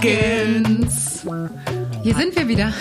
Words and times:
Shenanigans. 0.00 1.26
Hier 2.02 2.14
sind 2.14 2.36
wir 2.36 2.48
wieder. 2.48 2.72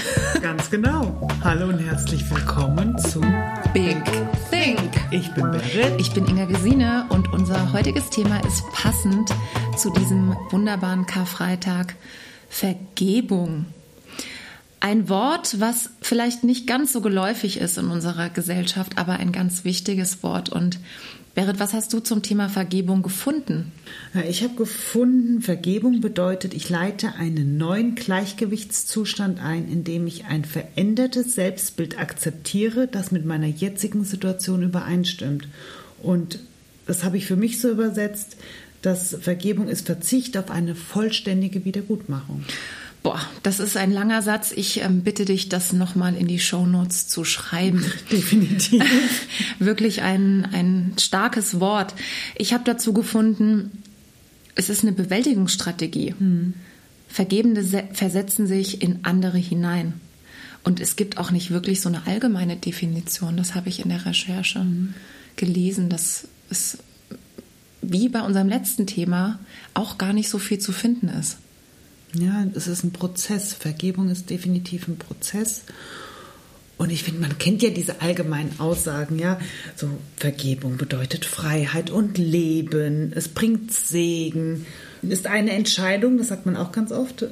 Ganz 0.42 0.70
genau. 0.70 1.28
Hallo 1.44 1.68
und 1.68 1.80
herzlich 1.80 2.30
willkommen 2.30 2.98
zu 2.98 3.20
Big 3.74 3.98
Think. 4.50 4.90
Ich 5.12 5.30
bin 5.34 5.52
Berit. 5.52 6.00
Ich 6.00 6.14
bin 6.14 6.26
Inga 6.28 6.46
Gesine 6.46 7.06
und 7.10 7.32
unser 7.34 7.74
heutiges 7.74 8.10
Thema 8.10 8.40
ist 8.46 8.64
passend 8.72 9.30
zu 9.78 9.92
diesem 9.92 10.36
wunderbaren 10.50 11.06
Karfreitag 11.06 11.96
Vergebung. 12.50 13.66
Ein 14.80 15.10
Wort, 15.10 15.60
was 15.60 15.90
vielleicht 16.02 16.46
nicht 16.46 16.68
ganz 16.68 16.94
so 16.94 17.02
geläufig 17.02 17.60
ist 17.60 17.78
in 17.78 17.90
unserer 17.90 18.30
Gesellschaft, 18.30 18.98
aber 18.98 19.14
ein 19.14 19.34
ganz 19.34 19.66
wichtiges 19.66 20.24
Wort. 20.24 20.48
Und 20.48 20.80
Berit, 21.36 21.60
was 21.60 21.74
hast 21.74 21.94
du 21.94 22.00
zum 22.00 22.22
Thema 22.22 22.50
Vergebung 22.50 23.02
gefunden? 23.02 23.72
Ich 24.28 24.44
habe 24.44 24.56
gefunden, 24.56 25.42
Vergebung 25.42 26.02
bedeutet, 26.02 26.54
ich 26.54 26.70
leite 26.70 27.16
einen 27.16 27.58
neuen 27.58 27.96
Gleichgewichtszustand 27.96 29.40
ein, 29.40 29.70
indem 29.70 30.08
ich 30.08 30.26
ein 30.26 30.44
verändertes 30.44 31.36
Selbstbild 31.36 32.00
akzeptiere, 32.00 32.88
das 32.88 33.12
mit 33.12 33.26
meiner 33.26 33.48
jetzigen 33.48 34.04
Situation 34.04 34.64
übereinstimmt. 34.64 35.48
Und 36.02 36.40
das 36.88 37.04
habe 37.04 37.18
ich 37.18 37.26
für 37.26 37.36
mich 37.36 37.62
so 37.62 37.70
übersetzt, 37.70 38.38
dass 38.82 39.16
Vergebung 39.22 39.68
ist 39.68 39.86
Verzicht 39.86 40.38
auf 40.38 40.50
eine 40.50 40.74
vollständige 40.74 41.66
Wiedergutmachung. 41.66 42.44
Boah, 43.02 43.22
das 43.44 43.60
ist 43.60 43.78
ein 43.78 43.92
langer 43.92 44.22
Satz. 44.22 44.52
Ich 44.54 44.82
ähm, 44.82 45.02
bitte 45.02 45.24
dich, 45.24 45.48
das 45.48 45.72
nochmal 45.72 46.16
in 46.16 46.28
die 46.28 46.40
Shownotes 46.40 47.08
zu 47.08 47.24
schreiben. 47.24 47.86
Definitiv. 48.12 48.84
Wirklich 49.60 50.02
ein, 50.02 50.46
ein 50.52 50.94
starkes 51.00 51.60
Wort. 51.60 51.94
Ich 52.36 52.54
habe 52.54 52.66
dazu 52.66 52.92
gefunden, 52.94 53.84
es 54.56 54.70
ist 54.70 54.84
eine 54.84 54.92
Bewältigungsstrategie. 54.92 56.16
Hm. 56.18 56.54
Vergebende 57.08 57.64
versetzen 57.94 58.48
sich 58.48 58.82
in 58.82 59.00
andere 59.04 59.38
hinein. 59.38 59.94
Und 60.64 60.82
es 60.82 60.98
gibt 60.98 61.18
auch 61.18 61.32
nicht 61.32 61.52
wirklich 61.52 61.80
so 61.80 61.88
eine 61.88 62.06
allgemeine 62.06 62.58
Definition. 62.58 63.38
Das 63.38 63.56
habe 63.56 63.70
ich 63.70 63.80
in 63.80 63.90
der 63.90 64.06
Recherche 64.06 64.60
hm. 64.60 64.94
gelesen, 65.38 65.88
dass 65.90 66.28
es 66.50 66.80
wie 67.82 68.10
bei 68.10 68.22
unserem 68.22 68.50
letzten 68.50 68.86
Thema 68.86 69.40
auch 69.74 69.98
gar 69.98 70.12
nicht 70.12 70.28
so 70.28 70.38
viel 70.38 70.60
zu 70.60 70.74
finden 70.74 71.08
ist. 71.08 71.38
Ja, 72.14 72.46
es 72.56 72.68
ist 72.68 72.84
ein 72.84 72.92
Prozess. 72.92 73.54
Vergebung 73.54 74.10
ist 74.10 74.30
definitiv 74.30 74.88
ein 74.88 74.98
Prozess. 74.98 75.64
Und 76.78 76.92
ich 76.92 77.04
finde, 77.04 77.20
man 77.20 77.38
kennt 77.38 77.62
ja 77.62 77.72
diese 77.72 78.02
allgemeinen 78.02 78.58
Aussagen, 78.60 79.20
ja. 79.20 79.38
So, 79.76 79.90
Vergebung 80.16 80.78
bedeutet 80.78 81.26
Freiheit 81.26 81.90
und 81.90 82.18
Leben. 82.18 83.12
Es 83.14 83.28
bringt 83.28 83.74
Segen. 83.74 84.66
Ist 85.02 85.28
eine 85.28 85.52
Entscheidung, 85.52 86.18
das 86.18 86.30
sagt 86.30 86.46
man 86.46 86.56
auch 86.56 86.72
ganz 86.72 86.92
oft. 86.92 87.26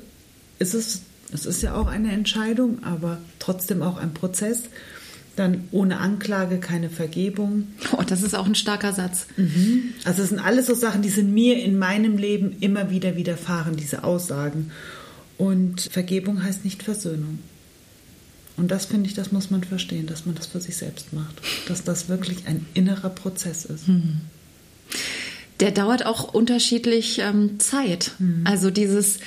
Ist 0.60 0.74
es, 0.74 1.02
es 1.34 1.46
ist 1.46 1.64
ja 1.64 1.76
auch 1.76 1.88
eine 1.88 2.12
Entscheidung, 2.12 2.84
aber 2.84 3.20
trotzdem 3.40 3.82
auch 3.82 3.98
ein 3.98 4.14
Prozess. 4.14 4.64
Dann 5.38 5.70
ohne 5.72 6.00
Anklage 6.00 6.58
keine 6.58 6.90
Vergebung. 6.90 7.68
Oh, 7.94 8.02
das 8.06 8.24
ist 8.24 8.36
auch 8.36 8.48
ein 8.48 8.56
starker 8.56 8.92
Satz. 8.92 9.28
Mhm. 9.38 9.94
Also 10.04 10.24
es 10.24 10.30
sind 10.30 10.40
alles 10.40 10.66
so 10.66 10.74
Sachen, 10.74 11.04
die 11.04 11.10
sind 11.10 11.34
mir 11.34 11.64
in 11.64 11.78
meinem 11.80 12.18
Leben 12.18 12.58
immer 12.60 12.90
wieder 12.90 13.16
widerfahren, 13.16 13.78
diese 13.78 14.04
Aussagen. 14.04 14.72
Und 15.38 15.82
Vergebung 15.92 16.44
heißt 16.44 16.66
nicht 16.66 16.84
Versöhnung. 16.84 17.40
Und 18.58 18.72
das 18.72 18.88
finde 18.88 19.08
ich, 19.08 19.14
das 19.14 19.32
muss 19.32 19.52
man 19.52 19.64
verstehen, 19.64 20.08
dass 20.08 20.26
man 20.26 20.34
das 20.34 20.48
für 20.48 20.60
sich 20.60 20.76
selbst 20.76 21.14
macht. 21.14 21.40
Dass 21.68 21.84
das 21.84 22.10
wirklich 22.10 22.48
ein 22.48 22.66
innerer 22.74 23.10
Prozess 23.10 23.66
ist. 23.66 23.88
Mhm. 23.88 24.22
Der 25.60 25.72
dauert 25.72 26.06
auch 26.06 26.34
unterschiedlich 26.34 27.20
ähm, 27.20 27.60
Zeit. 27.60 28.12
Mhm. 28.18 28.42
Also 28.46 28.72
dieses, 28.72 29.20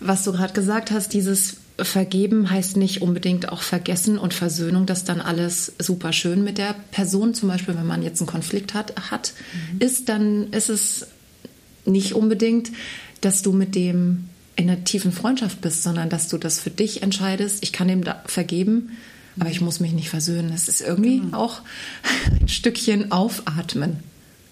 was 0.00 0.24
du 0.24 0.32
gerade 0.32 0.52
gesagt 0.52 0.90
hast, 0.90 1.14
dieses 1.14 1.56
Vergeben 1.76 2.50
heißt 2.50 2.76
nicht 2.76 3.02
unbedingt 3.02 3.50
auch 3.50 3.62
vergessen 3.62 4.16
und 4.16 4.32
Versöhnung, 4.32 4.86
dass 4.86 5.04
dann 5.04 5.20
alles 5.20 5.72
super 5.80 6.12
schön 6.12 6.44
mit 6.44 6.58
der 6.58 6.74
Person, 6.92 7.34
zum 7.34 7.48
Beispiel 7.48 7.76
wenn 7.76 7.86
man 7.86 8.02
jetzt 8.02 8.20
einen 8.20 8.28
Konflikt 8.28 8.74
hat, 8.74 9.10
hat 9.10 9.34
mhm. 9.72 9.80
ist, 9.80 10.08
dann 10.08 10.52
ist 10.52 10.68
es 10.68 11.08
nicht 11.84 12.14
unbedingt, 12.14 12.70
dass 13.20 13.42
du 13.42 13.52
mit 13.52 13.74
dem 13.74 14.28
in 14.56 14.70
einer 14.70 14.84
tiefen 14.84 15.10
Freundschaft 15.10 15.60
bist, 15.62 15.82
sondern 15.82 16.08
dass 16.08 16.28
du 16.28 16.38
das 16.38 16.60
für 16.60 16.70
dich 16.70 17.02
entscheidest. 17.02 17.64
Ich 17.64 17.72
kann 17.72 17.88
dem 17.88 18.04
da 18.04 18.22
vergeben, 18.26 18.96
aber 19.40 19.50
ich 19.50 19.60
muss 19.60 19.80
mich 19.80 19.92
nicht 19.92 20.10
versöhnen. 20.10 20.52
Es 20.54 20.68
ist 20.68 20.80
irgendwie 20.80 21.22
mhm. 21.22 21.34
auch 21.34 21.62
ein 22.40 22.48
Stückchen 22.48 23.10
aufatmen 23.10 23.98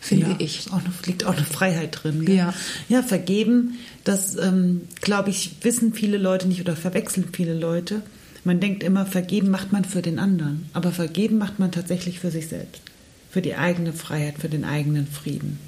finde 0.02 0.30
ja, 0.30 0.36
ich. 0.40 0.66
Auch 0.72 0.80
eine, 0.80 0.92
liegt 1.06 1.24
auch 1.24 1.36
eine 1.36 1.46
Freiheit 1.46 2.02
drin. 2.02 2.24
Gell? 2.24 2.36
Ja. 2.36 2.54
ja, 2.88 3.02
vergeben, 3.02 3.78
das 4.04 4.36
ähm, 4.36 4.82
glaube 5.00 5.30
ich, 5.30 5.56
wissen 5.62 5.94
viele 5.94 6.18
Leute 6.18 6.48
nicht 6.48 6.60
oder 6.60 6.74
verwechseln 6.76 7.28
viele 7.32 7.54
Leute. 7.54 8.02
Man 8.44 8.58
denkt 8.58 8.82
immer, 8.82 9.06
vergeben 9.06 9.50
macht 9.50 9.72
man 9.72 9.84
für 9.84 10.02
den 10.02 10.18
anderen, 10.18 10.66
aber 10.72 10.90
vergeben 10.90 11.38
macht 11.38 11.60
man 11.60 11.70
tatsächlich 11.70 12.18
für 12.18 12.32
sich 12.32 12.48
selbst, 12.48 12.82
für 13.30 13.40
die 13.40 13.54
eigene 13.54 13.92
Freiheit, 13.92 14.38
für 14.38 14.48
den 14.48 14.64
eigenen 14.64 15.06
Frieden. 15.06 15.60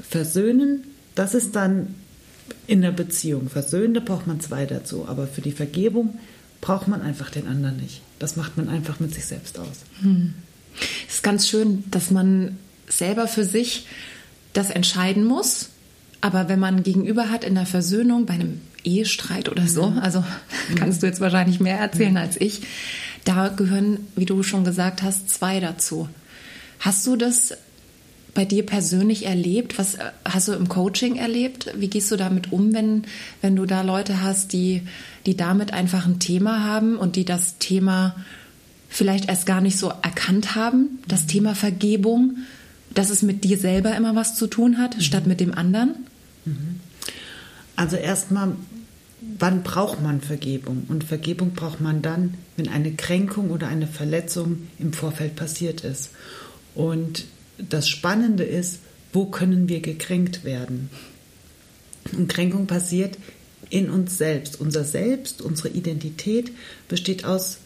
Versöhnen, 0.00 0.82
das 1.14 1.34
ist 1.34 1.54
dann 1.54 1.94
in 2.66 2.82
der 2.82 2.90
Beziehung. 2.90 3.48
Versöhnen, 3.48 3.94
da 3.94 4.00
braucht 4.00 4.26
man 4.26 4.40
zwei 4.40 4.66
dazu, 4.66 5.06
aber 5.06 5.28
für 5.28 5.40
die 5.40 5.52
Vergebung 5.52 6.18
braucht 6.60 6.88
man 6.88 7.00
einfach 7.00 7.30
den 7.30 7.46
anderen 7.46 7.76
nicht. 7.76 8.02
Das 8.18 8.34
macht 8.34 8.56
man 8.56 8.68
einfach 8.68 8.98
mit 8.98 9.14
sich 9.14 9.24
selbst 9.24 9.58
aus. 9.60 9.84
Hm. 10.00 10.34
Es 11.08 11.16
ist 11.16 11.22
ganz 11.22 11.48
schön, 11.48 11.84
dass 11.90 12.10
man 12.10 12.58
selber 12.88 13.28
für 13.28 13.44
sich 13.44 13.86
das 14.52 14.70
entscheiden 14.70 15.24
muss. 15.24 15.70
Aber 16.20 16.48
wenn 16.48 16.58
man 16.58 16.82
gegenüber 16.82 17.30
hat 17.30 17.44
in 17.44 17.54
der 17.54 17.66
Versöhnung, 17.66 18.26
bei 18.26 18.34
einem 18.34 18.60
Ehestreit 18.84 19.48
oder 19.48 19.66
so, 19.68 19.90
mhm. 19.90 19.98
also 19.98 20.24
kannst 20.76 21.02
du 21.02 21.06
jetzt 21.06 21.20
wahrscheinlich 21.20 21.60
mehr 21.60 21.78
erzählen 21.78 22.12
mhm. 22.12 22.16
als 22.18 22.40
ich, 22.40 22.62
da 23.24 23.48
gehören, 23.48 23.98
wie 24.14 24.24
du 24.24 24.42
schon 24.42 24.64
gesagt 24.64 25.02
hast, 25.02 25.28
zwei 25.28 25.60
dazu. 25.60 26.08
Hast 26.78 27.06
du 27.06 27.16
das 27.16 27.56
bei 28.34 28.44
dir 28.44 28.64
persönlich 28.64 29.26
erlebt? 29.26 29.78
Was 29.78 29.98
hast 30.24 30.48
du 30.48 30.52
im 30.52 30.68
Coaching 30.68 31.16
erlebt? 31.16 31.72
Wie 31.76 31.88
gehst 31.88 32.10
du 32.12 32.16
damit 32.16 32.52
um, 32.52 32.72
wenn, 32.74 33.04
wenn 33.40 33.56
du 33.56 33.64
da 33.64 33.82
Leute 33.82 34.22
hast, 34.22 34.52
die, 34.52 34.82
die 35.24 35.36
damit 35.36 35.72
einfach 35.72 36.06
ein 36.06 36.20
Thema 36.20 36.64
haben 36.64 36.96
und 36.96 37.16
die 37.16 37.24
das 37.24 37.58
Thema 37.58 38.14
vielleicht 38.96 39.28
erst 39.28 39.44
gar 39.44 39.60
nicht 39.60 39.78
so 39.78 39.92
erkannt 40.02 40.54
haben, 40.54 41.00
das 41.06 41.24
mhm. 41.24 41.28
Thema 41.28 41.54
Vergebung, 41.54 42.38
dass 42.94 43.10
es 43.10 43.20
mit 43.20 43.44
dir 43.44 43.58
selber 43.58 43.94
immer 43.94 44.14
was 44.14 44.36
zu 44.36 44.46
tun 44.46 44.78
hat, 44.78 44.96
mhm. 44.96 45.00
statt 45.02 45.26
mit 45.26 45.38
dem 45.38 45.52
anderen? 45.52 46.06
Mhm. 46.46 46.80
Also 47.76 47.96
erstmal, 47.96 48.56
wann 49.38 49.62
braucht 49.62 50.02
man 50.02 50.22
Vergebung? 50.22 50.84
Und 50.88 51.04
Vergebung 51.04 51.50
braucht 51.50 51.82
man 51.82 52.00
dann, 52.00 52.34
wenn 52.56 52.68
eine 52.68 52.92
Kränkung 52.92 53.50
oder 53.50 53.68
eine 53.68 53.86
Verletzung 53.86 54.66
im 54.78 54.94
Vorfeld 54.94 55.36
passiert 55.36 55.82
ist. 55.82 56.12
Und 56.74 57.26
das 57.58 57.90
Spannende 57.90 58.44
ist, 58.44 58.80
wo 59.12 59.26
können 59.26 59.68
wir 59.68 59.80
gekränkt 59.80 60.42
werden? 60.42 60.88
Und 62.16 62.30
Kränkung 62.30 62.66
passiert 62.66 63.18
in 63.68 63.90
uns 63.90 64.16
selbst. 64.16 64.58
Unser 64.58 64.84
Selbst, 64.84 65.42
unsere 65.42 65.68
Identität 65.68 66.50
besteht 66.88 67.26
aus 67.26 67.58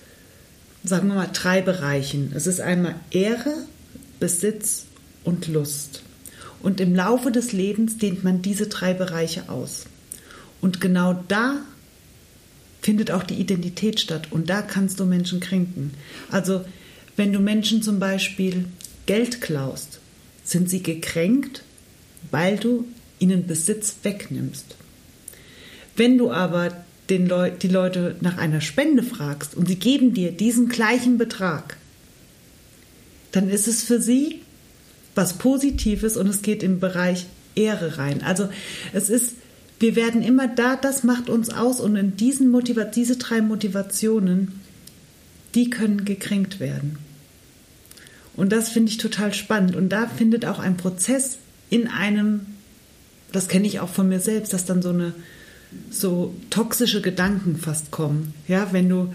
sagen 0.85 1.09
wir 1.09 1.15
mal, 1.15 1.31
drei 1.33 1.61
Bereichen. 1.61 2.33
Es 2.35 2.47
ist 2.47 2.61
einmal 2.61 2.95
Ehre, 3.11 3.55
Besitz 4.19 4.87
und 5.25 5.49
Lust. 5.49 6.03
Und 6.63 6.81
im 6.81 6.95
Laufe 6.95 7.31
des 7.31 7.53
Lebens 7.53 7.99
dehnt 7.99 8.25
man 8.25 8.43
diese 8.43 8.67
drei 8.67 8.93
Bereiche 8.95 9.49
aus. 9.49 9.87
Und 10.61 10.81
genau 10.81 11.25
da 11.29 11.57
findet 12.83 13.11
auch 13.11 13.23
die 13.23 13.35
Identität 13.35 14.01
statt. 14.01 14.29
Und 14.31 14.51
da 14.51 14.63
kannst 14.63 15.01
du 15.01 15.07
Menschen 15.07 15.41
kränken. 15.41 15.93
Also 16.31 16.65
wenn 17.17 17.33
du 17.33 17.41
Menschen 17.41 17.83
zum 17.83 17.99
Beispiel 17.99 18.67
Geld 19.07 19.41
klaust, 19.41 20.01
sind 20.45 20.71
sie 20.71 20.83
gekränkt, 20.83 21.63
weil 22.31 22.57
du 22.57 22.87
ihnen 23.19 23.47
Besitz 23.47 23.97
wegnimmst. 24.03 24.77
Wenn 25.97 26.17
du 26.17 26.31
aber 26.31 26.85
den 27.11 27.27
Leu 27.27 27.51
die 27.51 27.69
Leute 27.69 28.17
nach 28.21 28.39
einer 28.39 28.61
Spende 28.61 29.03
fragst 29.03 29.55
und 29.57 29.67
sie 29.69 29.77
geben 29.77 30.15
dir 30.15 30.33
diesen 30.33 30.69
gleichen 30.69 31.19
Betrag, 31.19 31.77
dann 33.33 33.49
ist 33.49 33.69
es 33.69 33.83
für 33.83 34.01
sie 34.01 34.41
was 35.15 35.35
Positives 35.35 36.17
und 36.17 36.29
es 36.29 36.43
geht 36.43 36.63
im 36.63 36.81
Bereich 36.81 37.27
Ehre 37.55 37.99
rein. 37.99 38.23
Also 38.23 38.49
es 38.93 39.11
ist, 39.11 39.35
wir 39.81 39.97
werden 39.97 40.23
immer 40.23 40.49
da, 40.49 40.77
das 40.77 41.03
macht 41.03 41.29
uns 41.29 41.51
aus 41.51 41.81
und 41.81 41.97
in 41.97 42.17
diesen 42.17 42.51
Motiva 42.51 42.85
diese 42.85 43.17
drei 43.17 43.41
Motivationen, 43.41 44.61
die 45.55 45.69
können 45.69 46.05
gekränkt 46.05 46.61
werden. 46.61 46.99
Und 48.37 48.53
das 48.53 48.69
finde 48.69 48.91
ich 48.91 48.99
total 48.99 49.35
spannend. 49.35 49.75
Und 49.75 49.89
da 49.91 50.07
findet 50.07 50.47
auch 50.47 50.61
ein 50.61 50.77
Prozess 50.77 51.39
in 51.69 51.89
einem, 51.89 52.47
das 53.33 53.49
kenne 53.49 53.67
ich 53.67 53.81
auch 53.81 53.89
von 53.89 54.09
mir 54.09 54.21
selbst, 54.21 54.53
dass 54.53 54.65
dann 54.65 54.81
so 54.81 54.91
eine 54.91 55.13
so 55.91 56.35
toxische 56.51 57.01
Gedanken 57.01 57.57
fast 57.57 57.91
kommen. 57.91 58.35
Ja, 58.49 58.73
wenn 58.73 58.89
du, 58.89 59.13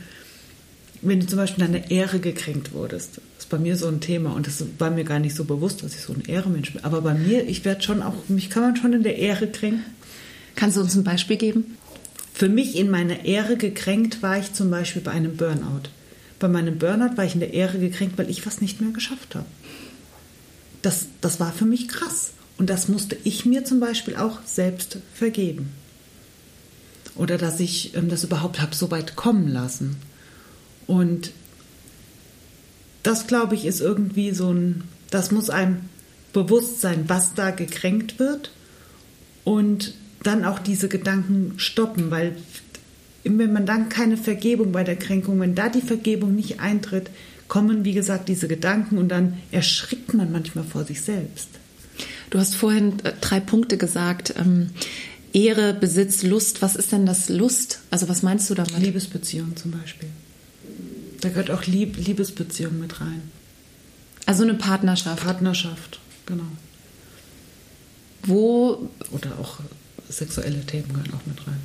wenn 1.02 1.20
du 1.20 1.28
zum 1.28 1.38
Beispiel 1.38 1.66
deine 1.66 1.92
Ehre 1.92 2.20
gekränkt 2.20 2.74
wurdest. 2.74 3.18
Das 3.18 3.46
ist 3.46 3.50
bei 3.50 3.58
mir 3.58 3.78
so 3.78 3.88
ein 3.88 4.00
Thema 4.00 4.34
und 4.34 4.48
das 4.48 4.64
war 4.80 4.92
mir 4.92 5.04
gar 5.04 5.20
nicht 5.20 5.36
so 5.36 5.44
bewusst, 5.44 5.84
dass 5.84 5.96
ich 5.96 6.02
so 6.02 6.14
ein 6.14 6.24
Ehremensch 6.26 6.74
bin. 6.74 6.84
Aber 6.84 7.02
bei 7.02 7.14
mir, 7.14 7.48
ich 7.48 7.66
werde 7.66 7.84
schon 7.84 8.02
auch, 8.02 8.16
mich 8.28 8.50
kann 8.50 8.64
man 8.64 8.76
schon 8.76 8.94
in 8.94 9.04
der 9.04 9.18
Ehre 9.18 9.48
kränken. 9.48 9.86
Kannst 10.56 10.78
du 10.78 10.82
uns 10.82 10.96
ein 10.96 11.04
Beispiel 11.04 11.38
geben? 11.38 11.78
Für 12.34 12.50
mich 12.50 12.78
in 12.78 12.90
meiner 12.90 13.26
Ehre 13.26 13.58
gekränkt 13.58 14.22
war 14.22 14.38
ich 14.38 14.54
zum 14.54 14.70
Beispiel 14.70 15.02
bei 15.02 15.12
einem 15.12 15.38
Burnout. 15.38 15.90
Bei 16.40 16.48
meinem 16.48 16.78
Burnout 16.78 17.18
war 17.18 17.26
ich 17.26 17.34
in 17.34 17.40
der 17.40 17.54
Ehre 17.54 17.80
gekränkt, 17.80 18.18
weil 18.18 18.30
ich 18.30 18.46
was 18.46 18.62
nicht 18.62 18.82
mehr 18.82 18.92
geschafft 18.92 19.36
habe. 19.36 19.46
Das, 20.82 21.06
das 21.22 21.40
war 21.40 21.52
für 21.54 21.66
mich 21.66 21.88
krass. 21.88 22.32
Und 22.58 22.70
das 22.70 22.88
musste 22.88 23.18
ich 23.24 23.46
mir 23.46 23.66
zum 23.66 23.80
Beispiel 23.80 24.16
auch 24.16 24.40
selbst 24.46 24.98
vergeben. 25.14 25.70
Oder 27.16 27.38
dass 27.38 27.60
ich 27.60 27.96
ähm, 27.96 28.10
das 28.10 28.24
überhaupt 28.24 28.62
habe 28.62 28.76
so 28.76 28.92
weit 28.92 29.16
kommen 29.16 29.48
lassen. 29.48 29.98
Und 30.88 31.32
das, 33.04 33.28
glaube 33.28 33.56
ich, 33.56 33.66
ist 33.66 33.82
irgendwie 33.82 34.32
so 34.32 34.52
ein, 34.52 34.84
das 35.12 35.32
muss 35.32 35.50
einem 35.50 35.82
bewusst 36.34 36.82
sein, 36.82 37.06
was 37.08 37.34
da 37.34 37.52
gekränkt 37.52 38.20
wird. 38.20 38.52
Und 39.44 39.94
dann 40.24 40.44
auch 40.44 40.60
diese 40.60 40.90
Gedanken 40.90 41.54
stoppen, 41.58 42.10
weil 42.10 42.36
wenn 43.24 43.54
man 43.54 43.66
dann 43.66 43.90
keine 43.90 44.18
Vergebung 44.18 44.72
bei 44.72 44.84
der 44.84 44.96
Kränkung, 44.96 45.40
wenn 45.40 45.56
da 45.56 45.70
die 45.70 45.82
Vergebung 45.82 46.36
nicht 46.36 46.60
eintritt, 46.60 47.10
kommen, 47.48 47.86
wie 47.86 47.94
gesagt, 47.94 48.28
diese 48.28 48.48
Gedanken 48.48 48.98
und 48.98 49.10
dann 49.10 49.38
erschrickt 49.52 50.14
man 50.14 50.32
manchmal 50.32 50.64
vor 50.64 50.84
sich 50.84 51.02
selbst. 51.02 51.50
Du 52.30 52.40
hast 52.40 52.56
vorhin 52.56 53.00
äh, 53.04 53.14
drei 53.22 53.40
Punkte 53.40 53.78
gesagt. 53.78 54.34
Ähm, 54.38 54.72
Ehre, 55.36 55.74
Besitz, 55.74 56.24
Lust. 56.24 56.62
Was 56.62 56.78
ist 56.78 56.94
denn 56.94 57.06
das 57.06 57.28
Lust? 57.28 57.80
Also 57.92 58.08
was 58.08 58.24
meinst 58.24 58.50
du 58.50 58.56
damit? 58.56 58.78
Liebesbeziehung 58.78 59.56
zum 59.58 59.72
Beispiel. 59.72 60.08
Da 61.20 61.30
gehört 61.30 61.52
auch 61.52 61.66
Lieb 61.66 61.98
Liebesbeziehung 61.98 62.80
mit 62.80 63.02
rein. 63.02 63.22
Also 64.26 64.44
eine 64.44 64.54
Partnerschaft. 64.54 65.24
Partnerschaft, 65.24 66.00
genau. 66.26 66.46
Wo. 68.24 68.90
Oder 69.12 69.38
auch 69.40 69.60
sexuelle 70.10 70.66
Themen 70.66 70.88
gehören 70.88 71.14
auch 71.14 71.26
mit 71.28 71.46
rein. 71.46 71.60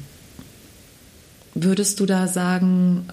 Würdest 1.55 2.01
du 2.01 2.07
da 2.07 2.27
sagen, 2.27 3.09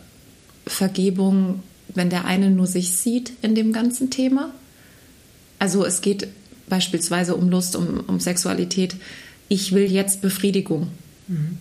Vergebung, 0.65 1.61
wenn 1.93 2.09
der 2.09 2.25
eine 2.25 2.49
nur 2.49 2.67
sich 2.67 2.93
sieht 2.93 3.33
in 3.43 3.53
dem 3.53 3.73
ganzen 3.73 4.09
Thema? 4.09 4.51
Also 5.59 5.85
es 5.85 6.01
geht 6.01 6.27
beispielsweise 6.67 7.35
um 7.35 7.49
Lust, 7.49 7.75
um, 7.75 7.99
um 8.07 8.19
Sexualität. 8.19 8.95
Ich 9.49 9.71
will 9.73 9.91
jetzt 9.91 10.21
Befriedigung. 10.21 10.89
Mhm. 11.27 11.57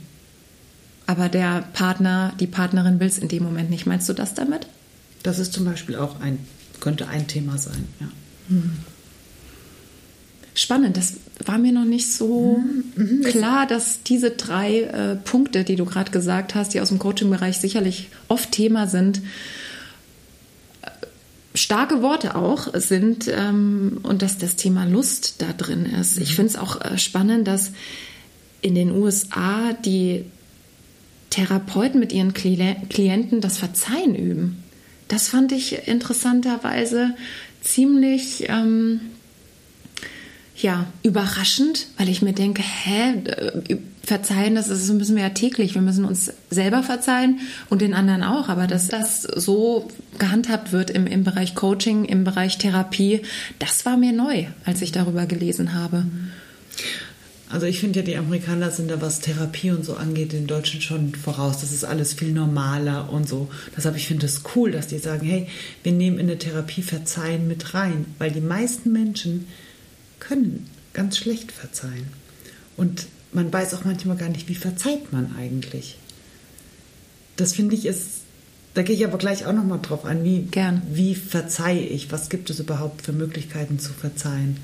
Aber 1.07 1.29
der 1.29 1.63
Partner, 1.73 2.33
die 2.41 2.47
Partnerin 2.47 2.99
will 2.99 3.07
es 3.07 3.19
in 3.19 3.29
dem 3.29 3.45
Moment 3.45 3.71
nicht. 3.71 3.87
Meinst 3.87 4.09
du 4.09 4.13
das 4.13 4.35
damit? 4.35 4.67
Das 5.23 5.39
ist 5.39 5.53
zum 5.53 5.65
Beispiel 5.65 5.97
auch 5.97 6.21
ein, 6.21 6.39
könnte 6.81 7.09
ein 7.09 7.27
Thema 7.27 7.59
sein, 7.59 7.87
ja. 8.01 8.09
Mhm. 8.49 8.73
Spannend, 10.55 10.97
das 10.97 11.17
war 11.45 11.59
mir 11.59 11.73
noch 11.73 11.85
nicht 11.85 12.11
so 12.11 12.63
mhm. 12.97 13.21
klar, 13.25 13.67
dass 13.67 14.03
diese 14.05 14.31
drei 14.31 14.81
äh, 14.83 15.17
Punkte, 15.17 15.65
die 15.65 15.77
du 15.77 15.85
gerade 15.85 16.11
gesagt 16.11 16.55
hast, 16.55 16.73
die 16.73 16.81
aus 16.81 16.89
dem 16.89 16.99
Coaching-Bereich 16.99 17.59
sicherlich 17.59 18.09
oft 18.29 18.53
Thema 18.53 18.87
sind, 18.87 19.21
starke 21.57 22.03
Worte 22.03 22.35
auch 22.35 22.69
sind 22.75 23.29
ähm, 23.29 23.99
und 24.03 24.23
dass 24.23 24.39
das 24.39 24.57
Thema 24.57 24.85
Lust 24.85 25.37
da 25.43 25.53
drin 25.53 25.87
ist. 25.87 26.19
Ich 26.19 26.31
mhm. 26.31 26.35
finde 26.35 26.51
es 26.51 26.57
auch 26.57 26.81
äh, 26.81 26.99
spannend, 26.99 27.49
dass 27.49 27.73
in 28.61 28.75
den 28.75 28.91
USA 28.91 29.73
die 29.73 30.25
Therapeuten 31.31 32.01
mit 32.01 32.13
ihren 32.13 32.33
Klienten 32.35 33.41
das 33.41 33.59
Verzeihen 33.59 34.15
üben. 34.15 34.63
Das 35.09 35.29
fand 35.29 35.53
ich 35.53 35.87
interessanterweise 35.87 37.15
ziemlich 37.61 38.49
ähm, 38.49 39.01
ja, 40.57 40.87
überraschend, 41.03 41.89
weil 41.97 42.09
ich 42.09 42.23
mir 42.23 42.33
denke, 42.33 42.63
hä, 42.63 43.23
äh, 43.25 43.77
verzeihen, 44.07 44.55
das, 44.55 44.69
ist, 44.69 44.91
müssen 44.93 45.17
wir 45.17 45.25
ja 45.25 45.31
täglich. 45.31 45.75
Wir 45.75 45.83
müssen 45.83 46.05
uns 46.05 46.33
selber 46.49 46.83
verzeihen 46.85 47.41
und 47.69 47.83
den 47.83 47.93
anderen 47.93 48.23
auch. 48.23 48.49
Aber 48.49 48.67
dass 48.69 48.89
das 48.89 49.23
so 49.23 49.89
gehandhabt 50.19 50.73
wird 50.73 50.91
im, 50.91 51.07
im 51.07 51.25
Bereich 51.25 51.55
Coaching, 51.57 52.05
im 52.05 52.23
Bereich 52.23 52.57
Therapie, 52.57 53.23
das 53.59 53.85
war 53.85 53.97
mir 53.97 54.13
neu, 54.13 54.47
als 54.65 54.81
ich 54.81 54.93
darüber 54.93 55.27
gelesen 55.27 55.75
habe. 55.75 56.05
Also 57.49 57.67
ich 57.67 57.81
finde 57.81 58.01
ja, 58.01 58.05
die 58.05 58.17
Amerikaner 58.17 58.71
sind 58.71 58.91
da, 58.91 59.01
was 59.01 59.21
Therapie 59.21 59.71
und 59.71 59.85
so 59.85 59.95
angeht, 59.95 60.33
den 60.33 60.47
Deutschen 60.47 60.81
schon 60.81 61.15
voraus. 61.15 61.61
Das 61.61 61.73
ist 61.73 61.85
alles 61.85 62.13
viel 62.13 62.33
normaler 62.33 63.13
und 63.13 63.29
so. 63.29 63.49
Deshalb, 63.77 63.97
ich 63.97 64.07
finde 64.07 64.27
es 64.27 64.43
das 64.43 64.57
cool, 64.57 64.71
dass 64.71 64.87
die 64.87 64.99
sagen, 64.99 65.27
hey, 65.27 65.49
wir 65.83 65.93
nehmen 65.93 66.19
in 66.19 66.29
der 66.29 66.39
Therapie 66.39 66.83
Verzeihen 66.83 67.49
mit 67.49 67.75
rein. 67.75 68.07
Weil 68.19 68.31
die 68.31 68.41
meisten 68.41 68.93
Menschen 68.93 69.47
können 70.21 70.69
ganz 70.93 71.19
schlecht 71.19 71.53
verzeihen. 71.53 72.07
Und 72.77 73.07
man 73.37 73.53
weiß 73.53 73.75
auch 73.75 73.85
manchmal 73.85 74.17
gar 74.17 74.31
nicht, 74.31 74.49
wie 74.49 74.55
verzeiht 74.55 75.13
man 75.13 75.37
eigentlich. 75.39 75.99
Das 77.37 77.53
finde 77.53 77.75
ich 77.75 77.85
ist, 77.85 78.23
da 78.73 78.83
gehe 78.83 78.97
ich 78.97 79.05
aber 79.05 79.19
gleich 79.19 79.45
auch 79.45 79.53
nochmal 79.53 79.81
drauf 79.83 80.07
an, 80.07 80.25
wie, 80.25 80.41
Gern. 80.41 80.81
wie 80.91 81.15
verzeihe 81.15 81.87
ich, 81.87 82.11
was 82.11 82.31
gibt 82.31 82.49
es 82.49 82.61
überhaupt 82.61 83.03
für 83.03 83.13
Möglichkeiten 83.13 83.79
zu 83.79 83.93
verzeihen. 83.93 84.57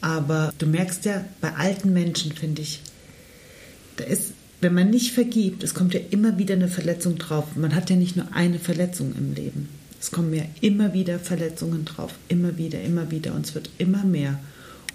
Aber 0.00 0.52
du 0.56 0.66
merkst 0.66 1.04
ja, 1.04 1.26
bei 1.42 1.52
alten 1.56 1.92
Menschen 1.92 2.32
finde 2.32 2.62
ich, 2.62 2.80
da 3.96 4.04
ist, 4.04 4.32
wenn 4.62 4.72
man 4.72 4.88
nicht 4.88 5.12
vergibt, 5.12 5.62
es 5.62 5.74
kommt 5.74 5.92
ja 5.92 6.00
immer 6.10 6.38
wieder 6.38 6.54
eine 6.54 6.68
Verletzung 6.68 7.18
drauf. 7.18 7.54
Man 7.54 7.74
hat 7.74 7.90
ja 7.90 7.96
nicht 7.96 8.16
nur 8.16 8.32
eine 8.32 8.58
Verletzung 8.58 9.14
im 9.14 9.34
Leben. 9.34 9.68
Es 10.00 10.10
kommen 10.10 10.32
ja 10.32 10.44
immer 10.62 10.94
wieder 10.94 11.18
Verletzungen 11.18 11.84
drauf, 11.84 12.14
immer 12.28 12.56
wieder, 12.56 12.80
immer 12.80 13.10
wieder 13.10 13.34
und 13.34 13.44
es 13.44 13.54
wird 13.54 13.68
immer 13.76 14.04
mehr 14.04 14.40